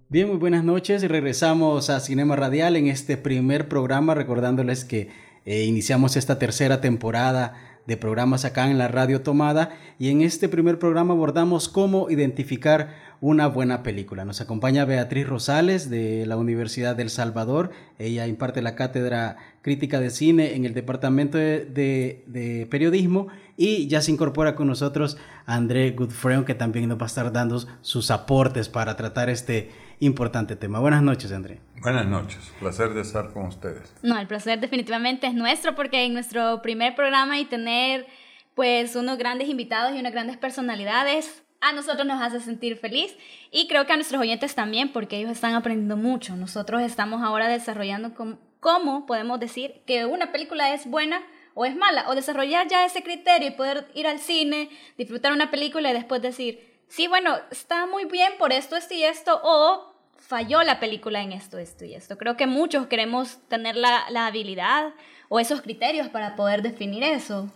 [0.07, 5.09] Bien, muy buenas noches y regresamos a Cinema Radial en este primer programa recordándoles que
[5.43, 10.49] eh, iniciamos esta tercera temporada de programas acá en la radio tomada y en este
[10.49, 14.25] primer programa abordamos cómo identificar una buena película.
[14.25, 17.71] Nos acompaña Beatriz Rosales de la Universidad del Salvador.
[17.99, 23.27] Ella imparte la cátedra crítica de cine en el Departamento de, Periodismo
[23.57, 27.63] y ya se incorpora con nosotros André Goodfriend que también nos va a estar dando
[27.81, 29.69] sus aportes para tratar este
[30.01, 30.79] importante tema.
[30.79, 31.61] Buenas noches, André.
[31.81, 33.93] Buenas noches, placer de estar con ustedes.
[34.01, 38.07] No, el placer definitivamente es nuestro porque en nuestro primer programa y tener
[38.55, 43.15] pues unos grandes invitados y unas grandes personalidades a nosotros nos hace sentir feliz
[43.51, 46.35] y creo que a nuestros oyentes también porque ellos están aprendiendo mucho.
[46.35, 48.13] Nosotros estamos ahora desarrollando
[48.59, 51.21] cómo, podemos decir que una película es buena
[51.53, 55.51] o es mala o desarrollar ya ese criterio y poder ir al cine, disfrutar una
[55.51, 59.90] película y después decir, sí, bueno, está muy bien por esto, esto y esto o
[60.21, 62.17] falló la película en esto, esto y esto.
[62.17, 64.93] Creo que muchos queremos tener la, la habilidad
[65.27, 67.49] o esos criterios para poder definir eso.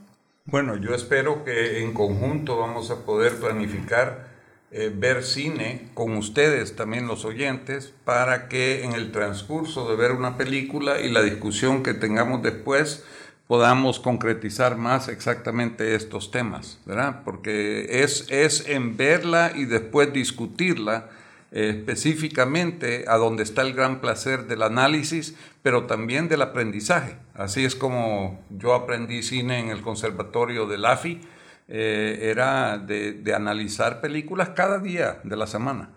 [0.45, 4.27] Bueno, yo espero que en conjunto vamos a poder planificar
[4.71, 10.11] eh, ver cine con ustedes, también los oyentes, para que en el transcurso de ver
[10.11, 13.05] una película y la discusión que tengamos después
[13.47, 17.21] podamos concretizar más exactamente estos temas, ¿verdad?
[17.23, 21.09] Porque es, es en verla y después discutirla
[21.51, 27.17] específicamente a donde está el gran placer del análisis, pero también del aprendizaje.
[27.33, 31.21] Así es como yo aprendí cine en el Conservatorio de LAFI,
[31.67, 35.89] eh, era de, analizar películas cada día de la semana.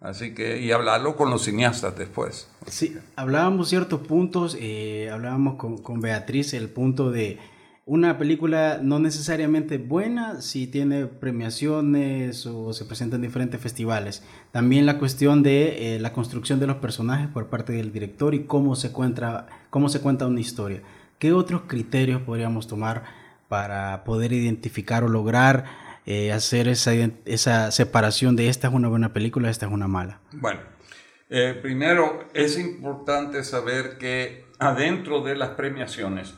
[0.00, 2.48] Así que, y hablarlo con los cineastas después.
[2.66, 7.38] Sí, hablábamos ciertos puntos, eh, hablábamos con, con Beatriz el punto de
[7.86, 14.24] una película no necesariamente buena si tiene premiaciones o se presenta en diferentes festivales.
[14.50, 18.44] También la cuestión de eh, la construcción de los personajes por parte del director y
[18.44, 20.82] cómo se, cuenta, cómo se cuenta una historia.
[21.20, 23.04] ¿Qué otros criterios podríamos tomar
[23.46, 25.64] para poder identificar o lograr
[26.06, 26.92] eh, hacer esa,
[27.24, 30.18] esa separación de esta es una buena película, esta es una mala?
[30.32, 30.58] Bueno,
[31.30, 36.34] eh, primero es importante saber que adentro de las premiaciones,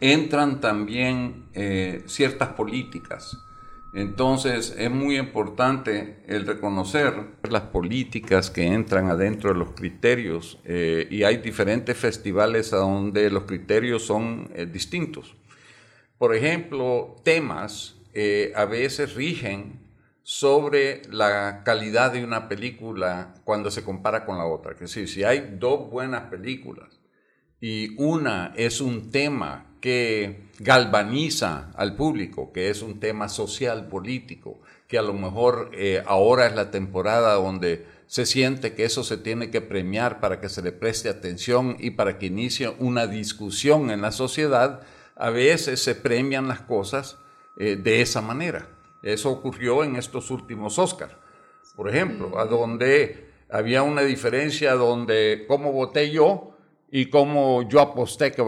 [0.00, 3.38] entran también eh, ciertas políticas.
[3.92, 7.14] Entonces es muy importante el reconocer
[7.48, 13.30] las políticas que entran adentro de los criterios eh, y hay diferentes festivales a donde
[13.30, 15.36] los criterios son eh, distintos.
[16.18, 17.96] Por ejemplo, temas
[18.54, 19.84] a veces rigen
[20.22, 24.72] sobre la calidad de una película cuando se compara con la otra.
[24.72, 27.00] Es decir, si hay dos buenas películas
[27.60, 34.62] y una es un tema que galvaniza al público, que es un tema social, político,
[34.88, 39.18] que a lo mejor eh, ahora es la temporada donde se siente que eso se
[39.18, 43.90] tiene que premiar para que se le preste atención y para que inicie una discusión
[43.90, 44.80] en la sociedad,
[45.16, 47.18] a veces se premian las cosas
[47.58, 48.66] eh, de esa manera.
[49.02, 51.12] Eso ocurrió en estos últimos Oscars,
[51.76, 56.53] por ejemplo, a donde había una diferencia donde cómo voté yo
[56.96, 58.40] y cómo yo aposté que,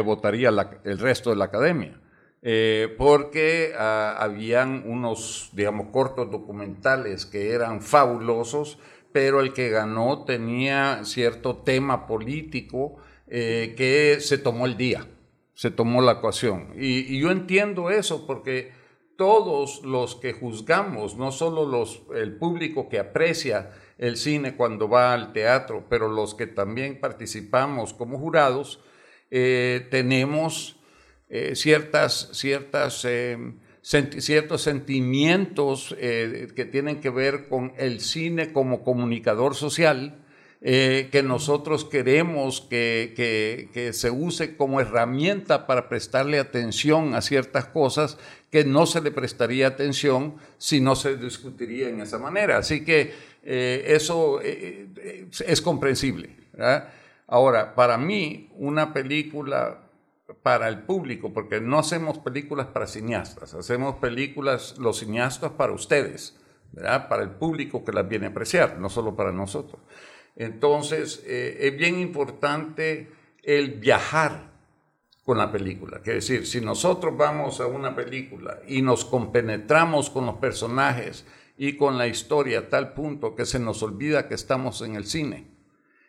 [0.00, 2.00] votaría el resto de la academia.
[2.40, 8.78] Eh, porque ah, habían unos, digamos, cortos documentales que eran fabulosos,
[9.12, 15.06] pero el que ganó tenía cierto tema político eh, que se tomó el día,
[15.52, 16.72] se tomó la ecuación.
[16.74, 18.72] Y, y, yo entiendo eso porque
[19.18, 23.70] todos los que juzgamos, no solo los, el público que aprecia
[24.02, 28.80] el cine cuando va al teatro, pero los que también participamos como jurados,
[29.30, 30.76] eh, tenemos
[31.30, 33.38] eh, ciertas, ciertas, eh,
[33.80, 40.21] ciertos sentimientos que tienen que ver con el cine como comunicador social,
[40.62, 43.12] que nosotros queremos que,
[43.72, 48.16] que, se use como herramienta para prestarle atención a ciertas cosas
[48.52, 52.58] que no se le prestaría atención si no se discutiría en esa manera.
[52.58, 56.36] Así que eh, eso eh, eh, es comprensible.
[57.26, 59.80] Ahora, para mí, una película
[60.42, 66.38] para el público, porque no hacemos películas para cineastas, hacemos películas los cineastas para ustedes.
[66.74, 69.78] Para el público que las viene a apreciar, no solo para nosotros.
[70.36, 73.10] Entonces, eh, es bien importante
[73.42, 74.52] el viajar
[75.24, 76.00] con la película.
[76.00, 81.24] Quiere decir, si nosotros vamos a una película y nos compenetramos con los personajes
[81.56, 85.04] y con la historia a tal punto que se nos olvida que estamos en el
[85.06, 85.46] cine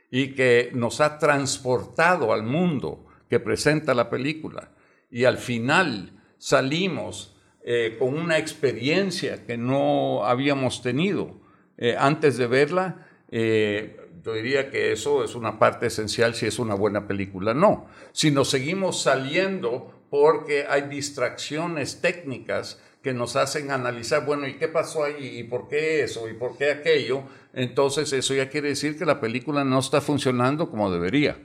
[0.09, 4.71] y que nos ha transportado al mundo que presenta la película
[5.11, 11.39] y al final salimos eh, con una experiencia que no habíamos tenido
[11.78, 16.57] eh, antes de verla, eh, yo diría que eso es una parte esencial si es
[16.57, 17.53] una buena película.
[17.53, 24.53] No, si nos seguimos saliendo porque hay distracciones técnicas que nos hacen analizar, bueno, ¿y
[24.53, 25.39] qué pasó ahí?
[25.39, 26.30] ¿Y por qué eso?
[26.30, 27.24] ¿Y por qué aquello?
[27.53, 31.38] Entonces eso ya quiere decir que la película no está funcionando como debería.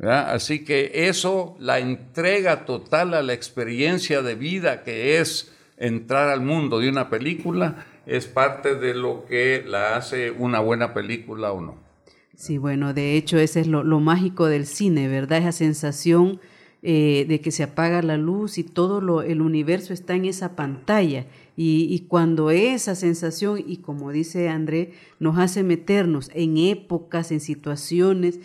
[0.00, 6.40] Así que eso, la entrega total a la experiencia de vida que es entrar al
[6.40, 11.60] mundo de una película, es parte de lo que la hace una buena película o
[11.60, 11.91] no.
[12.34, 15.38] Sí, bueno, de hecho ese es lo, mágico del cine, ¿verdad?
[15.38, 16.40] Esa sensación
[16.82, 20.56] eh, de que se apaga la luz y todo lo, el universo está en esa
[20.56, 21.26] pantalla.
[21.54, 28.40] Y, cuando esa sensación, y como dice André, nos hace meternos en épocas, en situaciones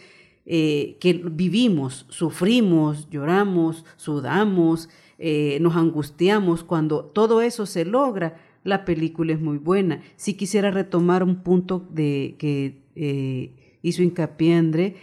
[0.46, 8.84] eh, que vivimos, sufrimos, lloramos, sudamos, eh, nos angustiamos, cuando todo eso se logra, la
[8.84, 10.02] película es muy buena.
[10.18, 13.56] Si quisiera retomar un punto de que
[13.88, 14.96] hizo hincapié André,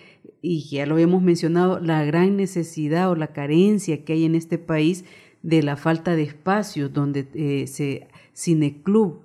[0.42, 4.58] y ya lo hemos mencionado, la gran necesidad o la carencia que hay en este
[4.58, 5.04] país
[5.42, 9.20] de la falta de espacios donde eh, se cineclub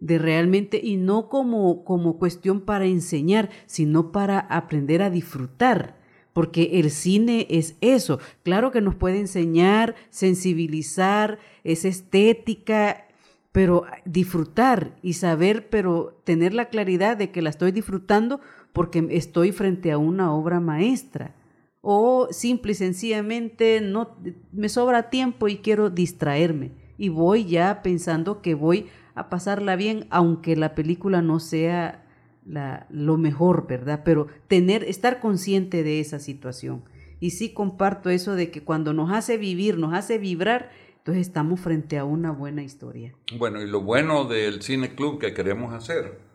[0.00, 5.98] de realmente y no como como cuestión para enseñar, sino para aprender a disfrutar,
[6.32, 8.18] porque el cine es eso.
[8.42, 13.08] Claro que nos puede enseñar, sensibilizar, es estética,
[13.52, 18.40] pero disfrutar y saber, pero tener la claridad de que la estoy disfrutando
[18.78, 21.34] porque estoy frente a una obra maestra.
[21.80, 24.16] O simple y sencillamente no
[24.52, 26.70] me sobra tiempo y quiero distraerme.
[26.96, 32.06] Y voy ya pensando que voy a pasarla bien, aunque la película no sea
[32.46, 34.02] la, lo mejor, ¿verdad?
[34.04, 36.84] Pero tener, estar consciente de esa situación.
[37.18, 41.58] Y sí comparto eso de que cuando nos hace vivir, nos hace vibrar, entonces estamos
[41.58, 43.12] frente a una buena historia.
[43.36, 46.27] Bueno, y lo bueno del cine club que queremos hacer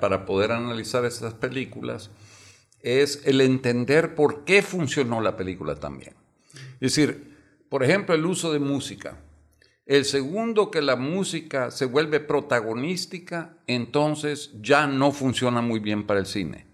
[0.00, 2.10] para poder analizar estas películas,
[2.80, 6.14] es el entender por qué funcionó la película también.
[6.80, 7.36] Es decir,
[7.68, 9.18] por ejemplo, el uso de música.
[9.84, 16.20] El segundo que la música se vuelve protagonística, entonces ya no funciona muy bien para
[16.20, 16.66] el cine.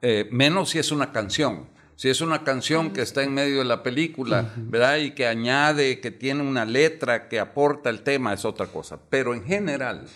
[0.00, 1.68] Eh, menos si es una canción.
[1.96, 4.98] Si es una canción que está en medio de la película, ¿verdad?
[4.98, 8.98] Y que añade, que tiene una letra que aporta el tema, es otra cosa.
[9.08, 10.06] Pero en general,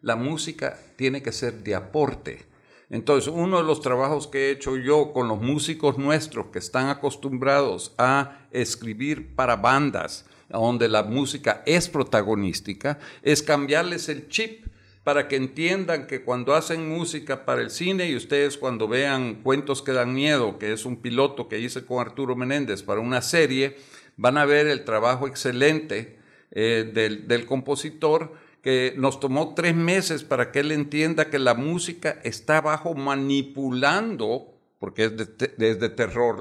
[0.00, 2.46] la música tiene que ser de aporte.
[2.90, 6.88] Entonces, uno de los trabajos que he hecho yo con los músicos nuestros que están
[6.88, 14.66] acostumbrados a escribir para bandas, donde la música es protagonística, es cambiarles el chip
[15.04, 19.82] para que entiendan que cuando hacen música para el cine y ustedes cuando vean Cuentos
[19.82, 23.76] que dan miedo, que es un piloto que hice con Arturo Menéndez para una serie,
[24.16, 26.18] van a ver el trabajo excelente
[26.50, 28.32] eh, del, del compositor
[28.68, 34.58] que nos tomó tres meses para que él entienda que la música está bajo manipulando,
[34.78, 36.36] porque es de, terror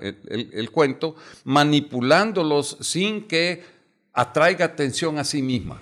[0.00, 3.62] el, cuento, manipulándolos sin que
[4.12, 5.80] atraiga atención a sí misma.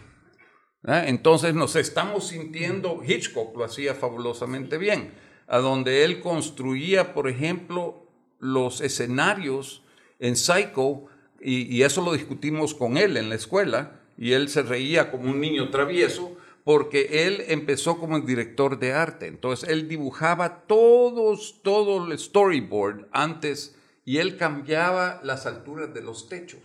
[0.85, 5.15] Entonces nos estamos sintiendo, Hitchcock lo hacía fabulosamente bien,
[5.47, 8.07] a donde él construía, por ejemplo,
[8.39, 9.83] los escenarios
[10.19, 11.07] en Psycho,
[11.41, 15.41] y eso lo discutimos con él en la escuela, y él se reía como un
[15.41, 19.27] niño travieso porque él empezó como el director de arte.
[19.27, 26.29] Entonces él dibujaba todos, todo el storyboard antes y él cambiaba las alturas de los
[26.29, 26.61] techos.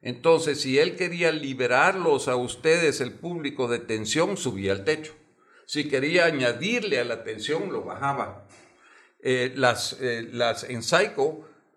[0.00, 5.14] Entonces, si él quería liberarlos a ustedes, el público, de tensión, subía al techo.
[5.66, 8.46] Si quería añadirle a la tensión, lo bajaba.
[9.20, 10.80] Eh, las, eh, las, en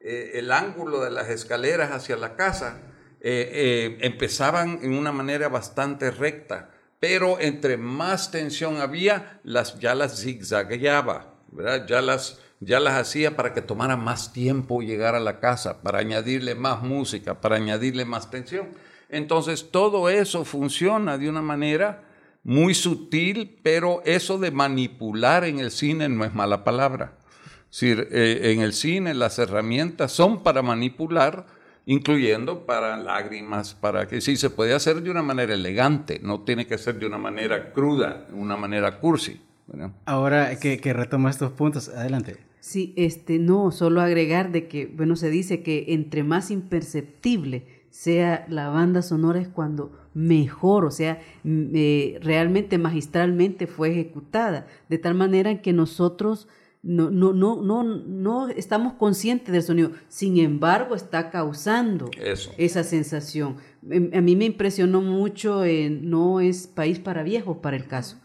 [0.01, 2.82] eh, el ángulo de las escaleras hacia la casa
[3.20, 9.95] eh, eh, empezaban en una manera bastante recta, pero entre más tensión había, las, ya
[9.95, 11.86] las zigzagueaba, ¿verdad?
[11.88, 15.99] Ya las, ya las hacía para que tomara más tiempo llegar a la casa, para
[15.99, 18.68] añadirle más música, para añadirle más tensión.
[19.09, 22.03] Entonces todo eso funciona de una manera
[22.43, 27.18] muy sutil, pero eso de manipular en el cine no es mala palabra.
[27.82, 31.45] Eh, en el cine las herramientas son para manipular,
[31.88, 36.67] incluyendo para lágrimas, para que sí se puede hacer de una manera elegante, no tiene
[36.67, 39.41] que ser de una manera cruda, una manera cursi.
[39.65, 39.91] ¿verdad?
[40.05, 42.38] Ahora que, que retoma estos puntos, adelante.
[42.59, 48.45] Sí, este, no, solo agregar de que, bueno, se dice que entre más imperceptible sea
[48.49, 54.97] la banda sonora es cuando mejor, o sea, m- eh, realmente magistralmente fue ejecutada, de
[54.97, 56.47] tal manera que nosotros
[56.84, 62.51] no, no, no, no, no estamos conscientes del sonido, sin embargo está causando Eso.
[62.57, 63.57] esa sensación.
[63.89, 68.17] Em, A mí me impresionó mucho, en no es país para viejos para el caso,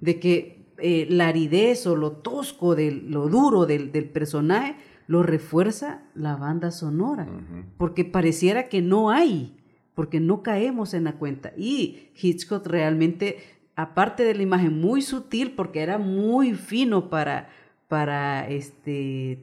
[0.00, 4.76] de que eh, la aridez o lo tosco, del, lo duro del, del personaje,
[5.06, 7.26] lo refuerza la banda sonora,
[7.76, 9.56] porque pareciera que no hay,
[9.94, 11.52] porque no caemos en la cuenta.
[11.56, 13.38] Y Hitchcock realmente,
[13.76, 17.48] aparte de la imagen muy sutil, porque era muy fino para,
[17.90, 19.42] para este,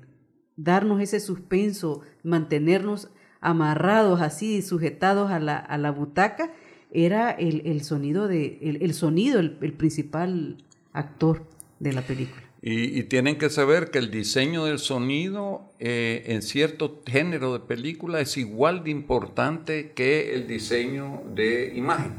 [0.56, 3.10] darnos ese suspenso, mantenernos
[3.42, 6.54] amarrados así, sujetados a la, a la butaca,
[6.90, 11.46] era el, el sonido, de, el, el sonido el, el principal actor
[11.82, 12.42] de la película.
[12.62, 18.22] Y, tienen que saber que el diseño del sonido eh, en cierto género de película
[18.22, 22.14] es igual de importante que el diseño de imagen,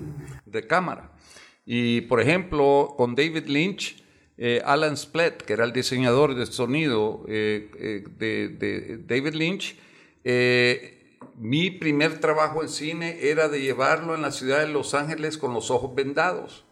[0.45, 1.12] de cámara.
[1.64, 4.05] Y por ejemplo, con David Lynch,
[4.41, 9.76] eh, Alan Splett, que era el diseñador de sonido eh, eh, de, de David Lynch,
[11.36, 15.55] mi primer trabajo en cine era de llevarlo en la ciudad de Los Ángeles con
[15.55, 16.64] los ojos vendados,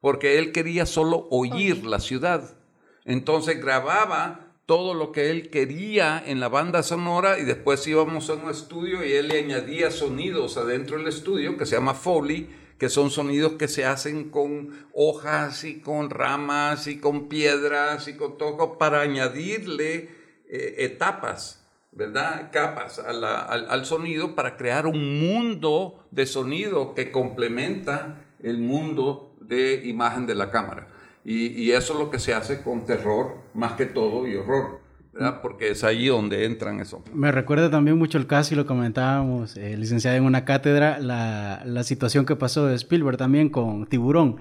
[0.00, 2.56] porque él quería solo oír la ciudad.
[3.04, 8.34] Entonces grababa todo lo que él quería en la banda sonora y después íbamos a
[8.34, 12.48] un estudio y él le añadía sonidos adentro del estudio que se llama Foley,
[12.82, 18.16] que son sonidos que se hacen con hojas y con ramas y con piedras y
[18.16, 20.08] con todo para añadirle
[20.48, 21.64] eh, etapas.
[21.92, 22.50] ¿verdad?
[22.50, 30.26] Capas al sonido para crear un mundo de sonido que complementa el mundo de imagen
[30.26, 30.88] de la cámara.
[31.24, 34.80] Y, y eso es lo que se hace con terror, más que todo, y horror,
[35.12, 35.40] ¿verdad?
[35.42, 37.02] Porque es ahí donde entran eso.
[37.12, 41.62] Me recuerda también mucho el caso, y lo comentábamos, eh, licenciada en una cátedra, la,
[41.66, 44.36] la situación que pasó de Spielberg también con Tiburón,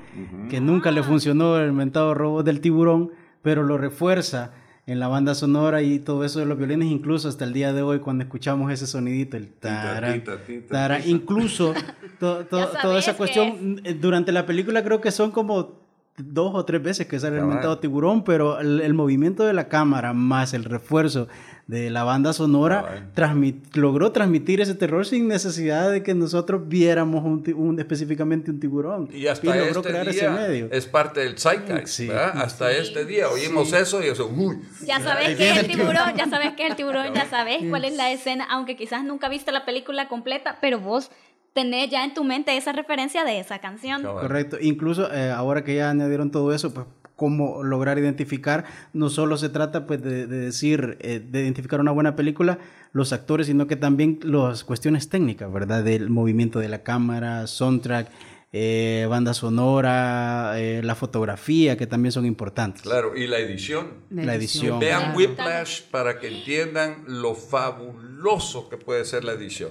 [0.50, 3.12] que nunca le funcionó el mentado robot del tiburón,
[3.42, 4.52] pero lo refuerza
[4.88, 7.82] en la banda sonora y todo eso de los violines, incluso hasta el día de
[7.82, 11.10] hoy cuando escuchamos ese sonidito, el tarán, tita, tita, tarán, tita.
[11.10, 11.74] incluso
[12.20, 15.81] to- to- toda esa cuestión, eh, durante la película creo que son como
[16.18, 17.56] dos o tres veces que sale el Cabal.
[17.56, 21.28] mentado tiburón, pero el, el movimiento de la cámara más el refuerzo
[21.68, 27.24] de la banda sonora transmit- logró transmitir ese terror sin necesidad de que nosotros viéramos
[27.24, 29.10] un, específicamente un tiburón.
[29.14, 30.68] Y hasta logró este crear ese día medio.
[30.70, 32.08] es parte del zeitgeist, Sí.
[32.08, 32.42] ¿verdad?
[32.42, 36.28] Hasta este día oímos eso y eso, uy, Ya sabes que es el tiburón, ya
[36.30, 39.52] sabes que es el tiburón, ya sabes cuál es la escena, aunque quizás nunca viste
[39.54, 41.10] la película completa, pero vos
[41.54, 44.04] tenés ya en tu mente esa referencia de esa canción.
[44.04, 44.58] Correcto.
[44.62, 49.50] Incluso eh, ahora que ya añadieron todo eso, pues cómo lograr identificar, no solo se
[49.50, 52.58] trata pues de, de decir, eh, de identificar una buena película,
[52.94, 55.84] los actores, sino que también las cuestiones técnicas, ¿verdad?
[55.84, 58.10] Del movimiento de la cámara, soundtrack,
[58.54, 62.82] eh, banda sonora, eh, la fotografía, que también son importantes.
[62.82, 63.88] claro, y la edición.
[64.10, 64.80] La edición.
[64.80, 65.16] Vean.
[65.16, 69.70] Whiplash para que entiendan lo fabuloso que puede ser la edición.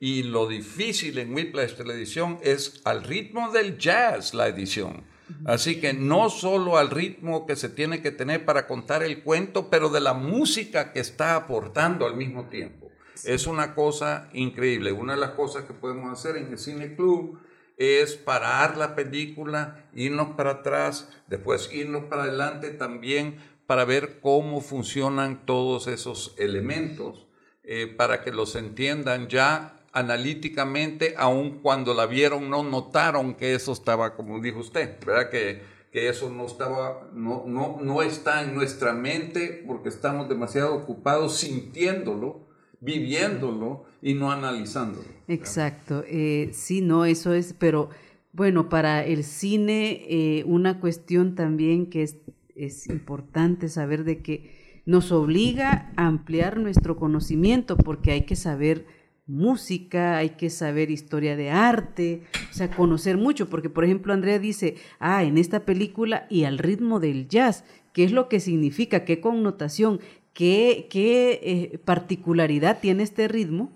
[0.00, 5.04] Y lo difícil en Whiplash de la edición es al ritmo del jazz la edición.
[5.44, 9.68] Así que no solo al ritmo que se tiene que tener para contar el cuento,
[9.68, 12.90] pero de la música que está aportando al mismo tiempo.
[13.24, 14.92] Es una cosa increíble.
[14.92, 17.40] Una de las cosas que podemos hacer en el Cine Club
[17.76, 23.36] es parar la película, irnos para atrás, después irnos para adelante también
[23.66, 27.26] para ver cómo funcionan todos esos elementos,
[27.62, 33.72] eh, para que los entiendan ya analíticamente, aun cuando la vieron no notaron que eso
[33.72, 35.30] estaba, como dijo usted, ¿verdad?
[35.30, 40.74] Que, que eso no estaba, no, no, no está en nuestra mente porque estamos demasiado
[40.74, 42.46] ocupados sintiéndolo,
[42.80, 45.08] viviéndolo y no analizándolo.
[45.26, 47.90] Exacto, eh, sí, no, eso es, pero
[48.32, 52.16] bueno, para el cine eh, una cuestión también que es,
[52.54, 58.86] es importante saber de que nos obliga a ampliar nuestro conocimiento porque hay que saber
[59.28, 64.38] música, hay que saber historia de arte, o sea, conocer mucho, porque por ejemplo Andrea
[64.38, 69.04] dice, ah, en esta película y al ritmo del jazz, ¿qué es lo que significa?
[69.04, 70.00] ¿Qué connotación?
[70.32, 73.72] ¿Qué, qué eh, particularidad tiene este ritmo?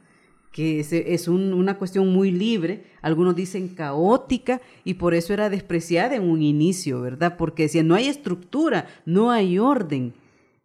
[0.52, 5.48] que es, es un- una cuestión muy libre, algunos dicen caótica, y por eso era
[5.48, 7.38] despreciada en un inicio, ¿verdad?
[7.38, 10.12] Porque decían, no hay estructura, no hay orden.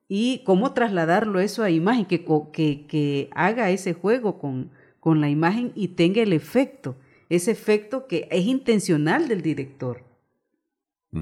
[0.09, 2.03] ¿Y cómo trasladarlo eso a imagen?
[2.05, 4.71] Que, que, que haga ese juego con,
[5.07, 6.97] con la imagen y tenga el efecto,
[7.29, 10.03] ese efecto que es intencional del director.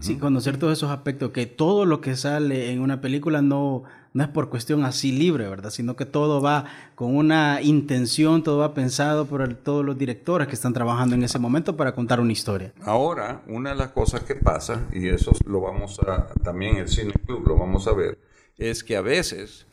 [0.01, 4.23] Sí, conocer todos esos aspectos, que todo lo que sale en una película no, no
[4.23, 5.69] es por cuestión así libre, ¿verdad?
[5.69, 6.65] Sino que todo va
[6.95, 11.21] con una intención, todo va pensado por el- todos los directores que están trabajando en
[11.21, 12.73] ese momento para contar una historia.
[12.81, 16.87] Ahora, una de las cosas que pasa, y eso lo vamos a, también en el
[16.89, 18.17] Cine Club lo vamos a ver,
[18.57, 19.67] es que a veces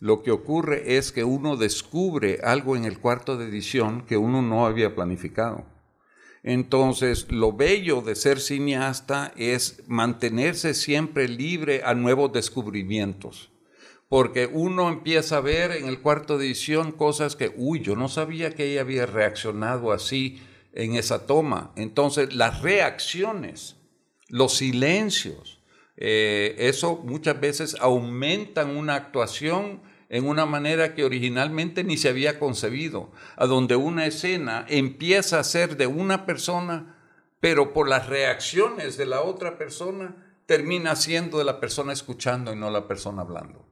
[0.00, 4.42] lo que ocurre es que uno descubre algo en el cuarto de edición que uno
[4.42, 5.66] no había planificado.
[6.42, 13.50] Entonces, lo bello de ser cineasta es mantenerse siempre libre a nuevos descubrimientos.
[14.08, 18.08] Porque uno empieza a ver en el cuarto de edición cosas que, uy, yo no
[18.08, 20.40] sabía que ella había reaccionado así
[20.72, 21.72] en esa toma.
[21.76, 23.76] Entonces, las reacciones,
[24.28, 25.60] los silencios,
[25.96, 32.38] eh, eso muchas veces aumentan una actuación en una manera que originalmente ni se había
[32.38, 36.96] concebido, a donde una escena empieza a ser de una persona,
[37.40, 42.56] pero por las reacciones de la otra persona termina siendo de la persona escuchando y
[42.56, 43.66] no la persona hablando.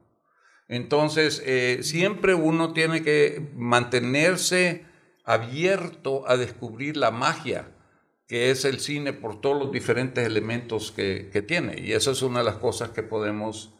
[0.67, 4.85] Entonces, eh, siempre uno tiene que mantenerse
[5.23, 7.73] abierto a descubrir la magia
[8.27, 11.79] que es el cine por todos los diferentes elementos que, que tiene.
[11.79, 13.73] Y eso es una de las cosas que podemos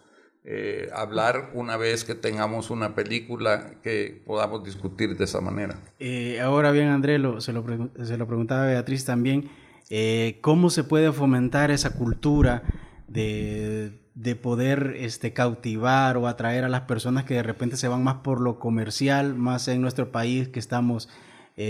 [0.50, 5.78] eh, hablar una vez que tengamos una película que podamos discutir de esa manera.
[6.00, 7.66] Eh, ahora bien, André, se, lo
[8.02, 9.50] se lo preguntaba Beatriz también,
[9.90, 12.64] eh, ¿cómo se puede fomentar esa cultura
[13.10, 18.04] de, de poder este, cautivar o atraer a las personas que de repente se van
[18.04, 21.10] más por lo comercial, más en nuestro país que estamos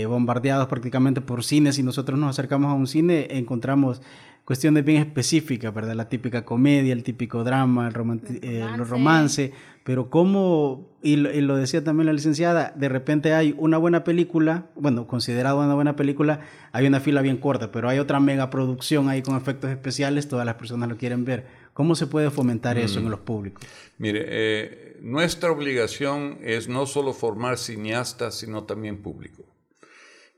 [0.06, 4.02] bombardeados prácticamente por cines y nosotros nos acercamos a un cine, encontramos
[4.48, 5.94] cuestiones bien específicas, ¿verdad?
[5.94, 8.84] La típica comedia, el típico drama, el, romanti- El eh, romance.
[8.90, 9.52] romance,
[9.84, 14.04] pero cómo, y lo, y lo decía también la licenciada, de repente hay una buena
[14.04, 16.40] película, bueno, considerada una buena película,
[16.72, 20.46] hay una fila bien corta, pero hay otra mega producción ahí con efectos especiales, todas
[20.46, 21.44] las personas lo quieren ver.
[21.74, 23.62] ¿Cómo se puede fomentar eso en los públicos?
[23.98, 29.44] Mire, eh, nuestra obligación es no solo formar cineastas, sino también público.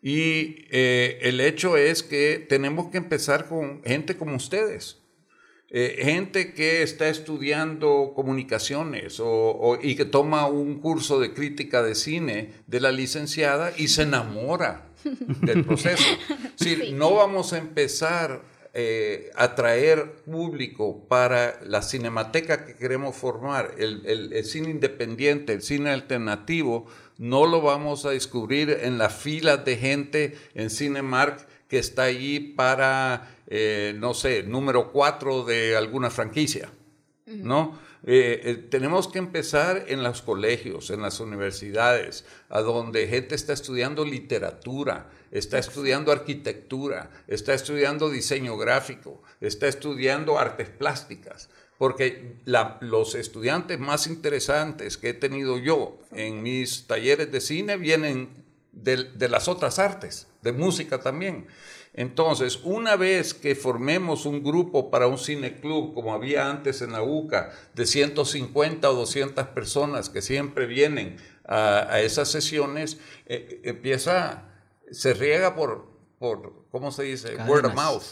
[0.02, 4.96] Y eh, el hecho es que tenemos que empezar con gente como ustedes.
[5.72, 11.82] Eh, gente que está estudiando comunicaciones o, o- y que toma un curso de crítica
[11.84, 14.88] de cine de la licenciada y se enamora
[15.42, 16.02] del proceso.
[16.56, 18.42] Sí, No vamos a empezar
[18.74, 25.52] eh, a traer público para la cinemateca que queremos formar, el, el- el cine independiente,
[25.52, 26.86] el cine alternativo,
[27.20, 32.40] no lo vamos a descubrir en la fila de gente en Cinemark que está allí
[32.40, 36.72] para, eh, no sé, número cuatro de alguna franquicia,
[37.26, 37.78] ¿no?
[38.06, 43.52] Eh, eh, tenemos que empezar en los colegios, en las universidades, a donde gente está
[43.52, 51.50] estudiando literatura, está estudiando arquitectura, está estudiando diseño gráfico, está estudiando artes plásticas.
[51.80, 52.34] Porque
[52.80, 58.28] los estudiantes más interesantes que he tenido yo en mis talleres de cine vienen
[58.72, 61.46] de, las otras artes, de música también.
[61.94, 67.02] Entonces, una vez que formemos un grupo para un cineclub, como había antes en la
[67.02, 71.16] UCA, de 150 o 200 personas que siempre vienen
[71.46, 74.50] a, a esas sesiones, eh, empieza,
[74.90, 75.89] se riega por,
[76.20, 77.34] por, ¿cómo se dice?
[77.48, 78.02] Word of mouth.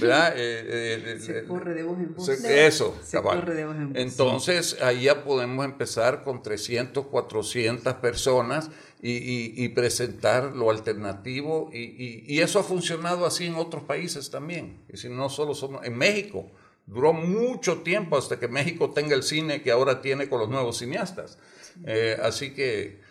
[0.00, 0.32] ¿verdad?
[0.38, 2.24] Eh, eh, Se eh, corre de voz en voz.
[2.24, 3.40] se- eso, Se cabal.
[3.40, 3.98] corre de voz en voz.
[4.02, 8.70] Entonces, ahí ya podemos empezar con 300, 400 personas
[9.02, 11.68] y, y- y presentar lo alternativo.
[11.70, 14.82] Y, y- y eso ha funcionado así en otros países también.
[14.88, 16.50] Y si no solo somos en México.
[16.86, 20.78] Duró mucho tiempo hasta que México tenga el cine que ahora tiene con los nuevos
[20.78, 21.36] cineastas.
[21.84, 23.02] Eh, así que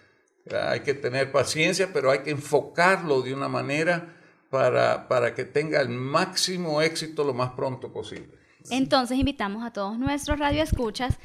[0.52, 4.16] hay que tener paciencia, pero hay que enfocarlo de una manera
[4.50, 8.38] para, para que tenga el máximo éxito lo más pronto posible.
[8.70, 11.20] Entonces invitamos a todos nuestros radioescuchas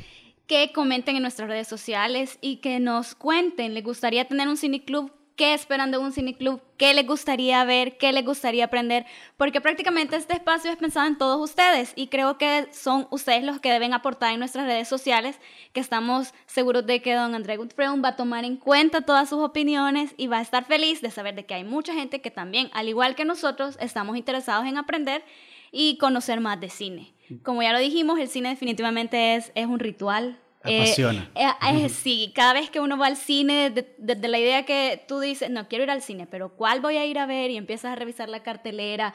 [0.46, 5.10] que comenten en nuestras redes sociales y que nos cuenten, ¿les gustaría tener un cineclub?
[5.36, 6.60] ¿Qué esperan de un cineclub?
[6.76, 7.96] ¿Qué les gustaría ver?
[7.96, 9.06] ¿Qué les gustaría aprender?
[9.36, 13.58] Porque prácticamente este espacio es pensado en todos ustedes y creo que son ustedes los
[13.58, 15.40] que deben aportar en nuestras redes sociales,
[15.72, 19.38] que estamos seguros de que don André Gutfreund va a tomar en cuenta todas sus
[19.38, 22.68] opiniones y va a estar feliz de saber de que hay mucha gente que también,
[22.74, 25.24] al igual que nosotros, estamos interesados en aprender
[25.70, 27.14] y conocer más de cine.
[27.42, 30.38] Como ya lo dijimos, el cine definitivamente es, es un ritual.
[30.64, 31.30] Eh, Apasiona.
[31.34, 31.48] eh,
[31.84, 35.04] eh, sí, cada vez que uno va al cine, desde de, de la idea que
[35.08, 37.50] tú dices, no quiero ir al cine, pero ¿cuál voy a ir a ver?
[37.50, 39.12] Y empiezas a revisar la cartelera,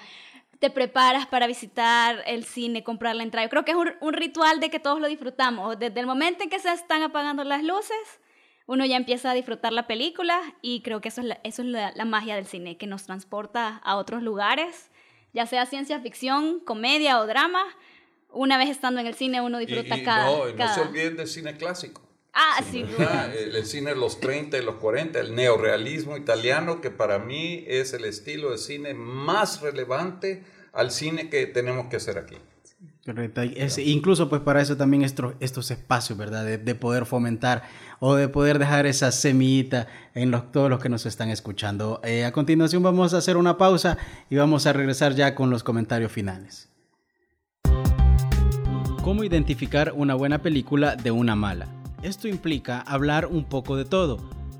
[0.60, 3.46] te preparas para visitar el cine, comprar la entrada.
[3.46, 5.78] Yo creo que es un, un ritual de que todos lo disfrutamos.
[5.78, 8.20] Desde el momento en que se están apagando las luces,
[8.66, 11.68] uno ya empieza a disfrutar la película y creo que eso es la, eso es
[11.70, 14.92] la, la magia del cine, que nos transporta a otros lugares,
[15.32, 17.64] ya sea ciencia ficción, comedia o drama.
[18.32, 20.26] Una vez estando en el cine uno disfruta Y- y cada...
[20.26, 22.02] no, y no cada- se olviden del cine clásico.
[22.34, 22.88] Ah, ¿verdad?
[22.98, 23.34] duda.
[23.34, 27.64] El, el cine de los 30 y los 40, el neorealismo italiano, que para mí
[27.68, 32.36] es el estilo de cine más relevante al cine que tenemos que hacer aquí.
[33.04, 33.42] Correcto.
[33.42, 36.44] es- incluso pues para eso también estro- estos espacios, ¿verdad?
[36.46, 37.64] De, de poder fomentar
[38.00, 42.02] o de poder dejar esa semillita en los, todos los que nos están escuchando.
[42.04, 43.98] Eh, a continuación vamos a hacer una pausa
[44.30, 46.70] y vamos a regresar ya con los comentarios finales.
[49.08, 51.66] ¿Cómo identificar una buena película de una mala?
[52.04, 54.18] Esto implica hablar un poco de todo,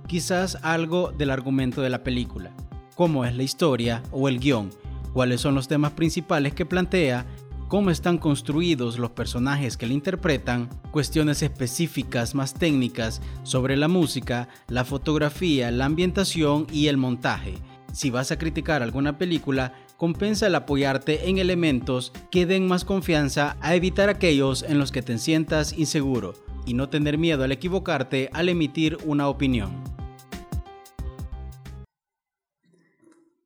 [0.08, 2.52] quizás algo del argumento de la película,
[2.96, 4.70] cómo es la historia o el guion,
[5.12, 7.26] cuáles son los temas principales que plantea,
[7.68, 14.48] cómo están construidos los personajes que le interpretan, cuestiones específicas más técnicas sobre la música,
[14.70, 17.56] la fotografía, la ambientación y el montaje.
[17.92, 23.58] Si vas a criticar alguna película, compensa el apoyarte en elementos que den más confianza
[23.62, 26.36] a evitar aquellos en los que te sientas inseguro
[26.66, 29.98] y no tener miedo al equivocarte al emitir una opinión.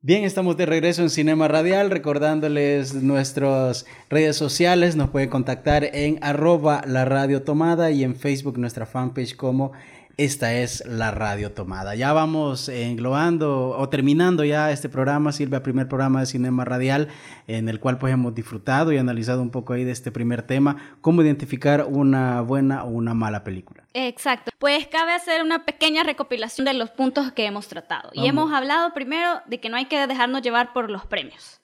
[0.04, 6.18] Bien, estamos de regreso en Cinema Radial, recordándoles nuestras redes sociales, nos pueden contactar en
[6.22, 9.70] arroba la radio tomada y en Facebook nuestra fanpage como
[10.16, 11.94] esta es la radio tomada.
[11.94, 17.08] Ya vamos englobando o terminando ya este programa, Silvia, primer programa de Cinema Radial,
[17.46, 20.76] en el cual pues hemos disfrutado y analizado un poco ahí de este primer tema,
[21.00, 23.84] cómo identificar una buena o una mala película.
[23.94, 24.50] Exacto.
[24.58, 28.10] Pues cabe hacer una pequeña recopilación de los puntos que hemos tratado.
[28.12, 31.60] Y hemos hablado primero de que no hay que dejarnos llevar por los premios.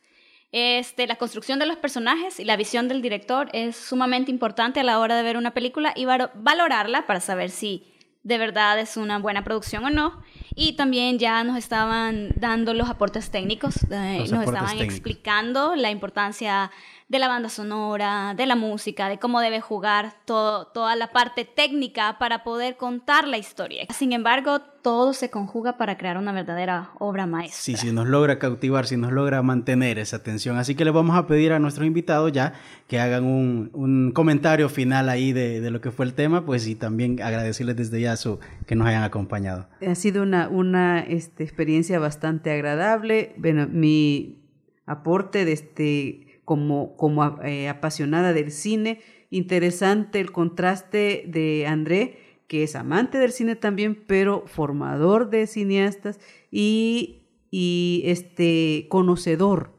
[0.50, 4.82] Este, la construcción de los personajes y la visión del director es sumamente importante a
[4.82, 7.84] la hora de ver una película y valo- valorarla para saber si
[8.28, 10.22] de verdad es una buena producción o no.
[10.54, 14.94] Y también ya nos estaban dando los aportes técnicos, eh, Los nos aportes estaban técnicos.
[14.94, 16.70] explicando la importancia
[17.08, 21.46] de la banda sonora, de la música, de cómo debe jugar todo, toda la parte
[21.46, 23.86] técnica para poder contar la historia.
[23.94, 27.60] Sin embargo, todo se conjuga para crear una verdadera obra maestra.
[27.60, 30.58] Sí, si nos logra cautivar, si nos logra mantener esa atención.
[30.58, 32.52] Así que le vamos a pedir a nuestros invitados ya
[32.86, 36.66] que hagan un, un comentario final ahí de, de lo que fue el tema, pues
[36.66, 39.66] y también agradecerles desde ya su, que nos hayan acompañado.
[39.86, 43.34] Ha sido una, una este, experiencia bastante agradable.
[43.38, 44.42] Bueno, mi
[44.84, 52.62] aporte de este, como, como eh, apasionada del cine, interesante el contraste de André, que
[52.62, 56.18] es amante del cine también, pero formador de cineastas
[56.50, 59.74] y, y este, conocedor.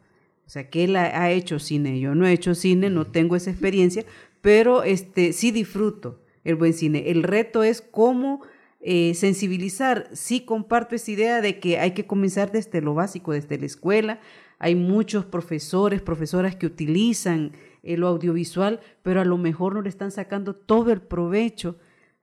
[0.45, 1.99] O sea, que él ha, ha hecho cine.
[1.99, 4.05] Yo no he hecho cine, no tengo esa experiencia,
[4.41, 7.09] pero este, sí disfruto el buen cine.
[7.09, 8.41] El reto es cómo
[8.80, 10.07] eh, sensibilizar.
[10.13, 14.20] Sí comparto esa idea de que hay que comenzar desde lo básico, desde la escuela.
[14.60, 19.89] Hay muchos profesores, profesoras que utilizan eh, lo audiovisual, pero a lo mejor no le
[19.89, 21.78] están sacando todo el provecho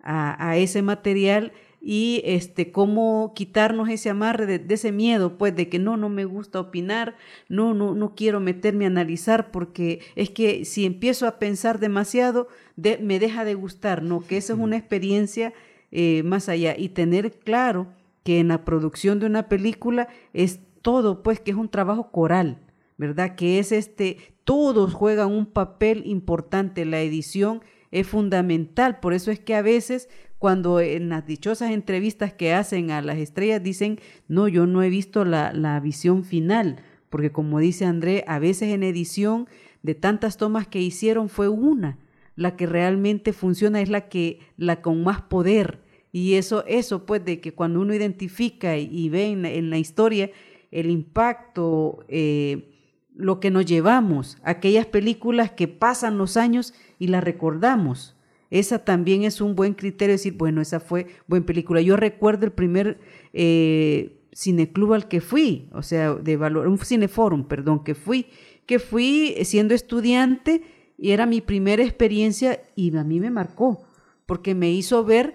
[0.09, 5.97] a, ese material y este cómo quitarnos ese amarre ese miedo pues de que no
[5.97, 7.17] no me gusta opinar
[7.49, 12.47] no no no quiero meterme a analizar porque es que si empiezo a pensar demasiado
[12.77, 15.53] de, me deja de gustar no que esa es una experiencia
[15.93, 16.77] eh, más allá.
[16.77, 17.87] Y tener claro
[18.25, 22.61] que en la producción de una película es todo pues que es un trabajo coral
[22.99, 26.85] verdad que es este todos juegan un papel importante.
[26.85, 29.01] La edición es fundamental.
[29.01, 30.09] Por eso es que a veces
[30.39, 34.89] cuando en las dichosas entrevistas que hacen a las estrellas dicen, no, yo no he
[34.89, 36.77] visto la, la, visión final,
[37.11, 39.49] porque como dice André, a veces en edición
[39.83, 41.99] de tantas tomas que hicieron fue una,
[42.37, 45.81] la que realmente funciona es la que, la con más poder.
[46.13, 50.31] Y eso, eso pues de que cuando uno identifica y, ve en la, historia
[50.71, 52.73] el impacto, eh,
[53.15, 58.17] lo que nos llevamos, aquellas películas que pasan los años y las recordamos.
[58.51, 61.81] Esa también es un buen criterio, decir, bueno, esa fue buena película.
[61.81, 63.01] Yo recuerdo el primer
[63.33, 68.27] eh, cineclub al que fui, o sea, de valor, un cineforum, perdón, que fui,
[68.67, 70.63] que fui siendo estudiante
[70.99, 73.87] y era mi primera experiencia y a mí me marcó,
[74.27, 75.35] porque me hizo ver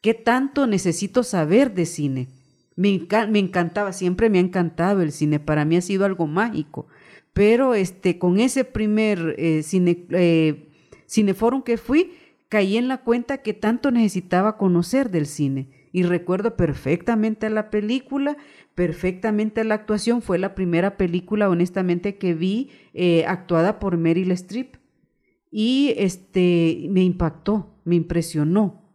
[0.00, 2.28] qué tanto necesito saber de cine.
[2.76, 6.86] Me, me encantaba, siempre me ha encantado el cine, para mí ha sido algo mágico,
[7.32, 10.06] pero este, con ese primer eh, cine...
[10.10, 10.62] Eh,
[11.08, 12.12] Cineforum que fui,
[12.48, 15.70] caí en la cuenta que tanto necesitaba conocer del cine.
[15.92, 18.36] Y recuerdo perfectamente la película,
[18.74, 20.20] perfectamente la actuación.
[20.20, 24.76] Fue la primera película, honestamente, que vi eh, actuada por Meryl Streep.
[25.50, 28.85] Y este, me impactó, me impresionó,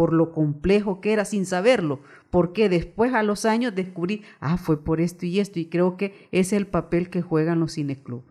[0.00, 4.82] por lo complejo que era sin saberlo, porque después a los años descubrí, ah, fue
[4.82, 8.24] por esto y esto, y creo que ese es el papel que juegan los cineclubs.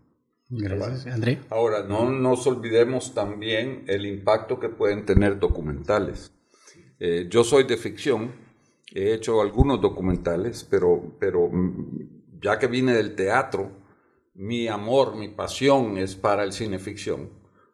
[0.50, 1.42] Gracias, André.
[1.52, 6.34] Ahora, no nos olvidemos también el impacto que pueden tener documentales.
[7.00, 8.32] Eh, yo soy de ficción,
[8.92, 13.70] he hecho algunos documentales, pero, pero mm, ya que vine del teatro,
[14.34, 17.30] mi amor, mi pasión es para el cine ficción,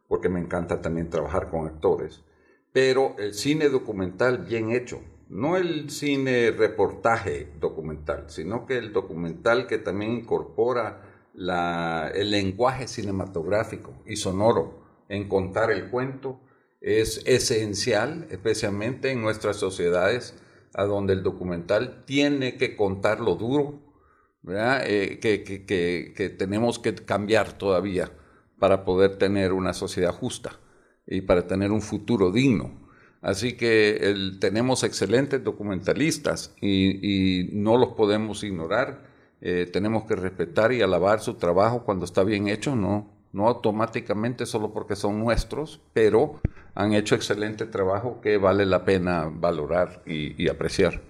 [0.09, 2.25] porque me encanta también trabajar con actores.
[2.76, 4.99] Pero el cine documental bien hecho,
[5.30, 11.01] no el cine reportaje documental, sino que el documental que también incorpora
[11.34, 14.84] el lenguaje cinematográfico y sonoro.
[15.07, 16.41] En contar el cuento
[16.82, 20.36] es esencial, especialmente en nuestras sociedades,
[20.73, 23.80] a donde el documental tiene que contar lo duro,
[24.49, 28.11] eh, que, tenemos que cambiar todavía
[28.59, 30.59] para poder tener una sociedad justa
[31.07, 32.71] y para tener un futuro digno.
[33.21, 39.15] Así que tenemos excelentes documentalistas y no los podemos ignorar
[39.47, 44.47] eh, tenemos que respetar y alabar su trabajo cuando está bien hecho, no, no automáticamente
[44.47, 46.41] solo porque son nuestros, pero
[46.73, 51.01] han hecho excelente trabajo que vale la pena valorar y, apreciar.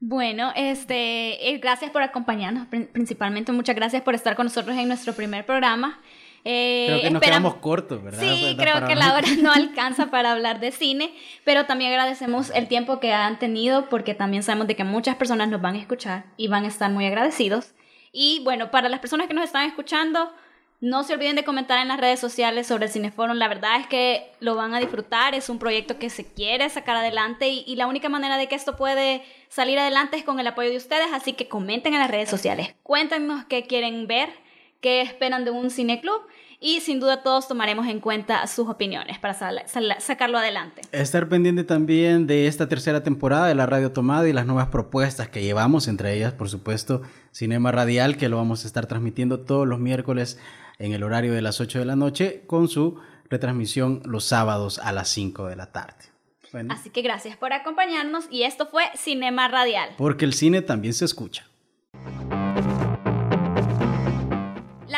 [0.00, 5.12] Bueno, este, eh, gracias por acompañarnos, principalmente muchas gracias por estar con nosotros en nuestro
[5.12, 6.00] primer programa.
[6.44, 8.20] Eh, creo que nos quedamos cortos, ¿verdad?
[8.20, 11.12] Sí, creo que la hora no alcanza para hablar de cine,
[11.44, 15.48] pero también agradecemos el tiempo que han tenido porque también sabemos de que muchas personas
[15.48, 17.74] nos van a escuchar y van a estar muy agradecidos.
[18.12, 20.32] Y bueno, para las personas que nos están escuchando,
[20.80, 23.36] no se olviden de comentar en las redes sociales sobre el Cineforum.
[23.36, 25.34] La verdad es que lo van a disfrutar.
[25.34, 28.54] Es un proyecto que se quiere sacar adelante y, y, la única manera de que
[28.54, 31.08] esto puede salir adelante es con el apoyo de ustedes.
[31.12, 32.74] Así que comenten en las redes sociales.
[32.82, 34.30] Cuéntenos qué quieren ver
[34.80, 36.22] qué esperan de un cineclub
[36.60, 39.34] y sin duda todos tomaremos en cuenta sus opiniones para
[39.98, 40.82] sacarlo adelante.
[40.92, 45.28] Estar pendiente también de esta tercera temporada de la Radio Tomada y las nuevas propuestas
[45.28, 47.00] que llevamos, entre ellas, por supuesto,
[47.32, 50.38] Cinema Radial, que lo vamos a estar transmitiendo todos los miércoles
[50.78, 53.00] en el horario de las 8 de la noche, con su
[53.30, 56.10] retransmisión los sábados a las 5 de la tarde.
[56.68, 59.90] Así que gracias por acompañarnos y esto fue Cinema Radial.
[59.96, 61.46] Porque el cine también se escucha.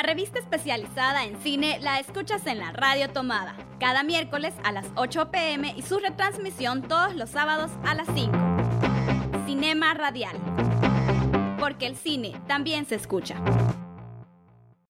[0.02, 4.84] La revista especializada en cine la escuchas en la Radio Tomada, cada miércoles a las
[4.96, 8.32] 8 pm y su retransmisión todos los sábados a las 5.
[9.46, 10.36] Cinema Radial.
[11.60, 13.36] Porque el cine también se escucha.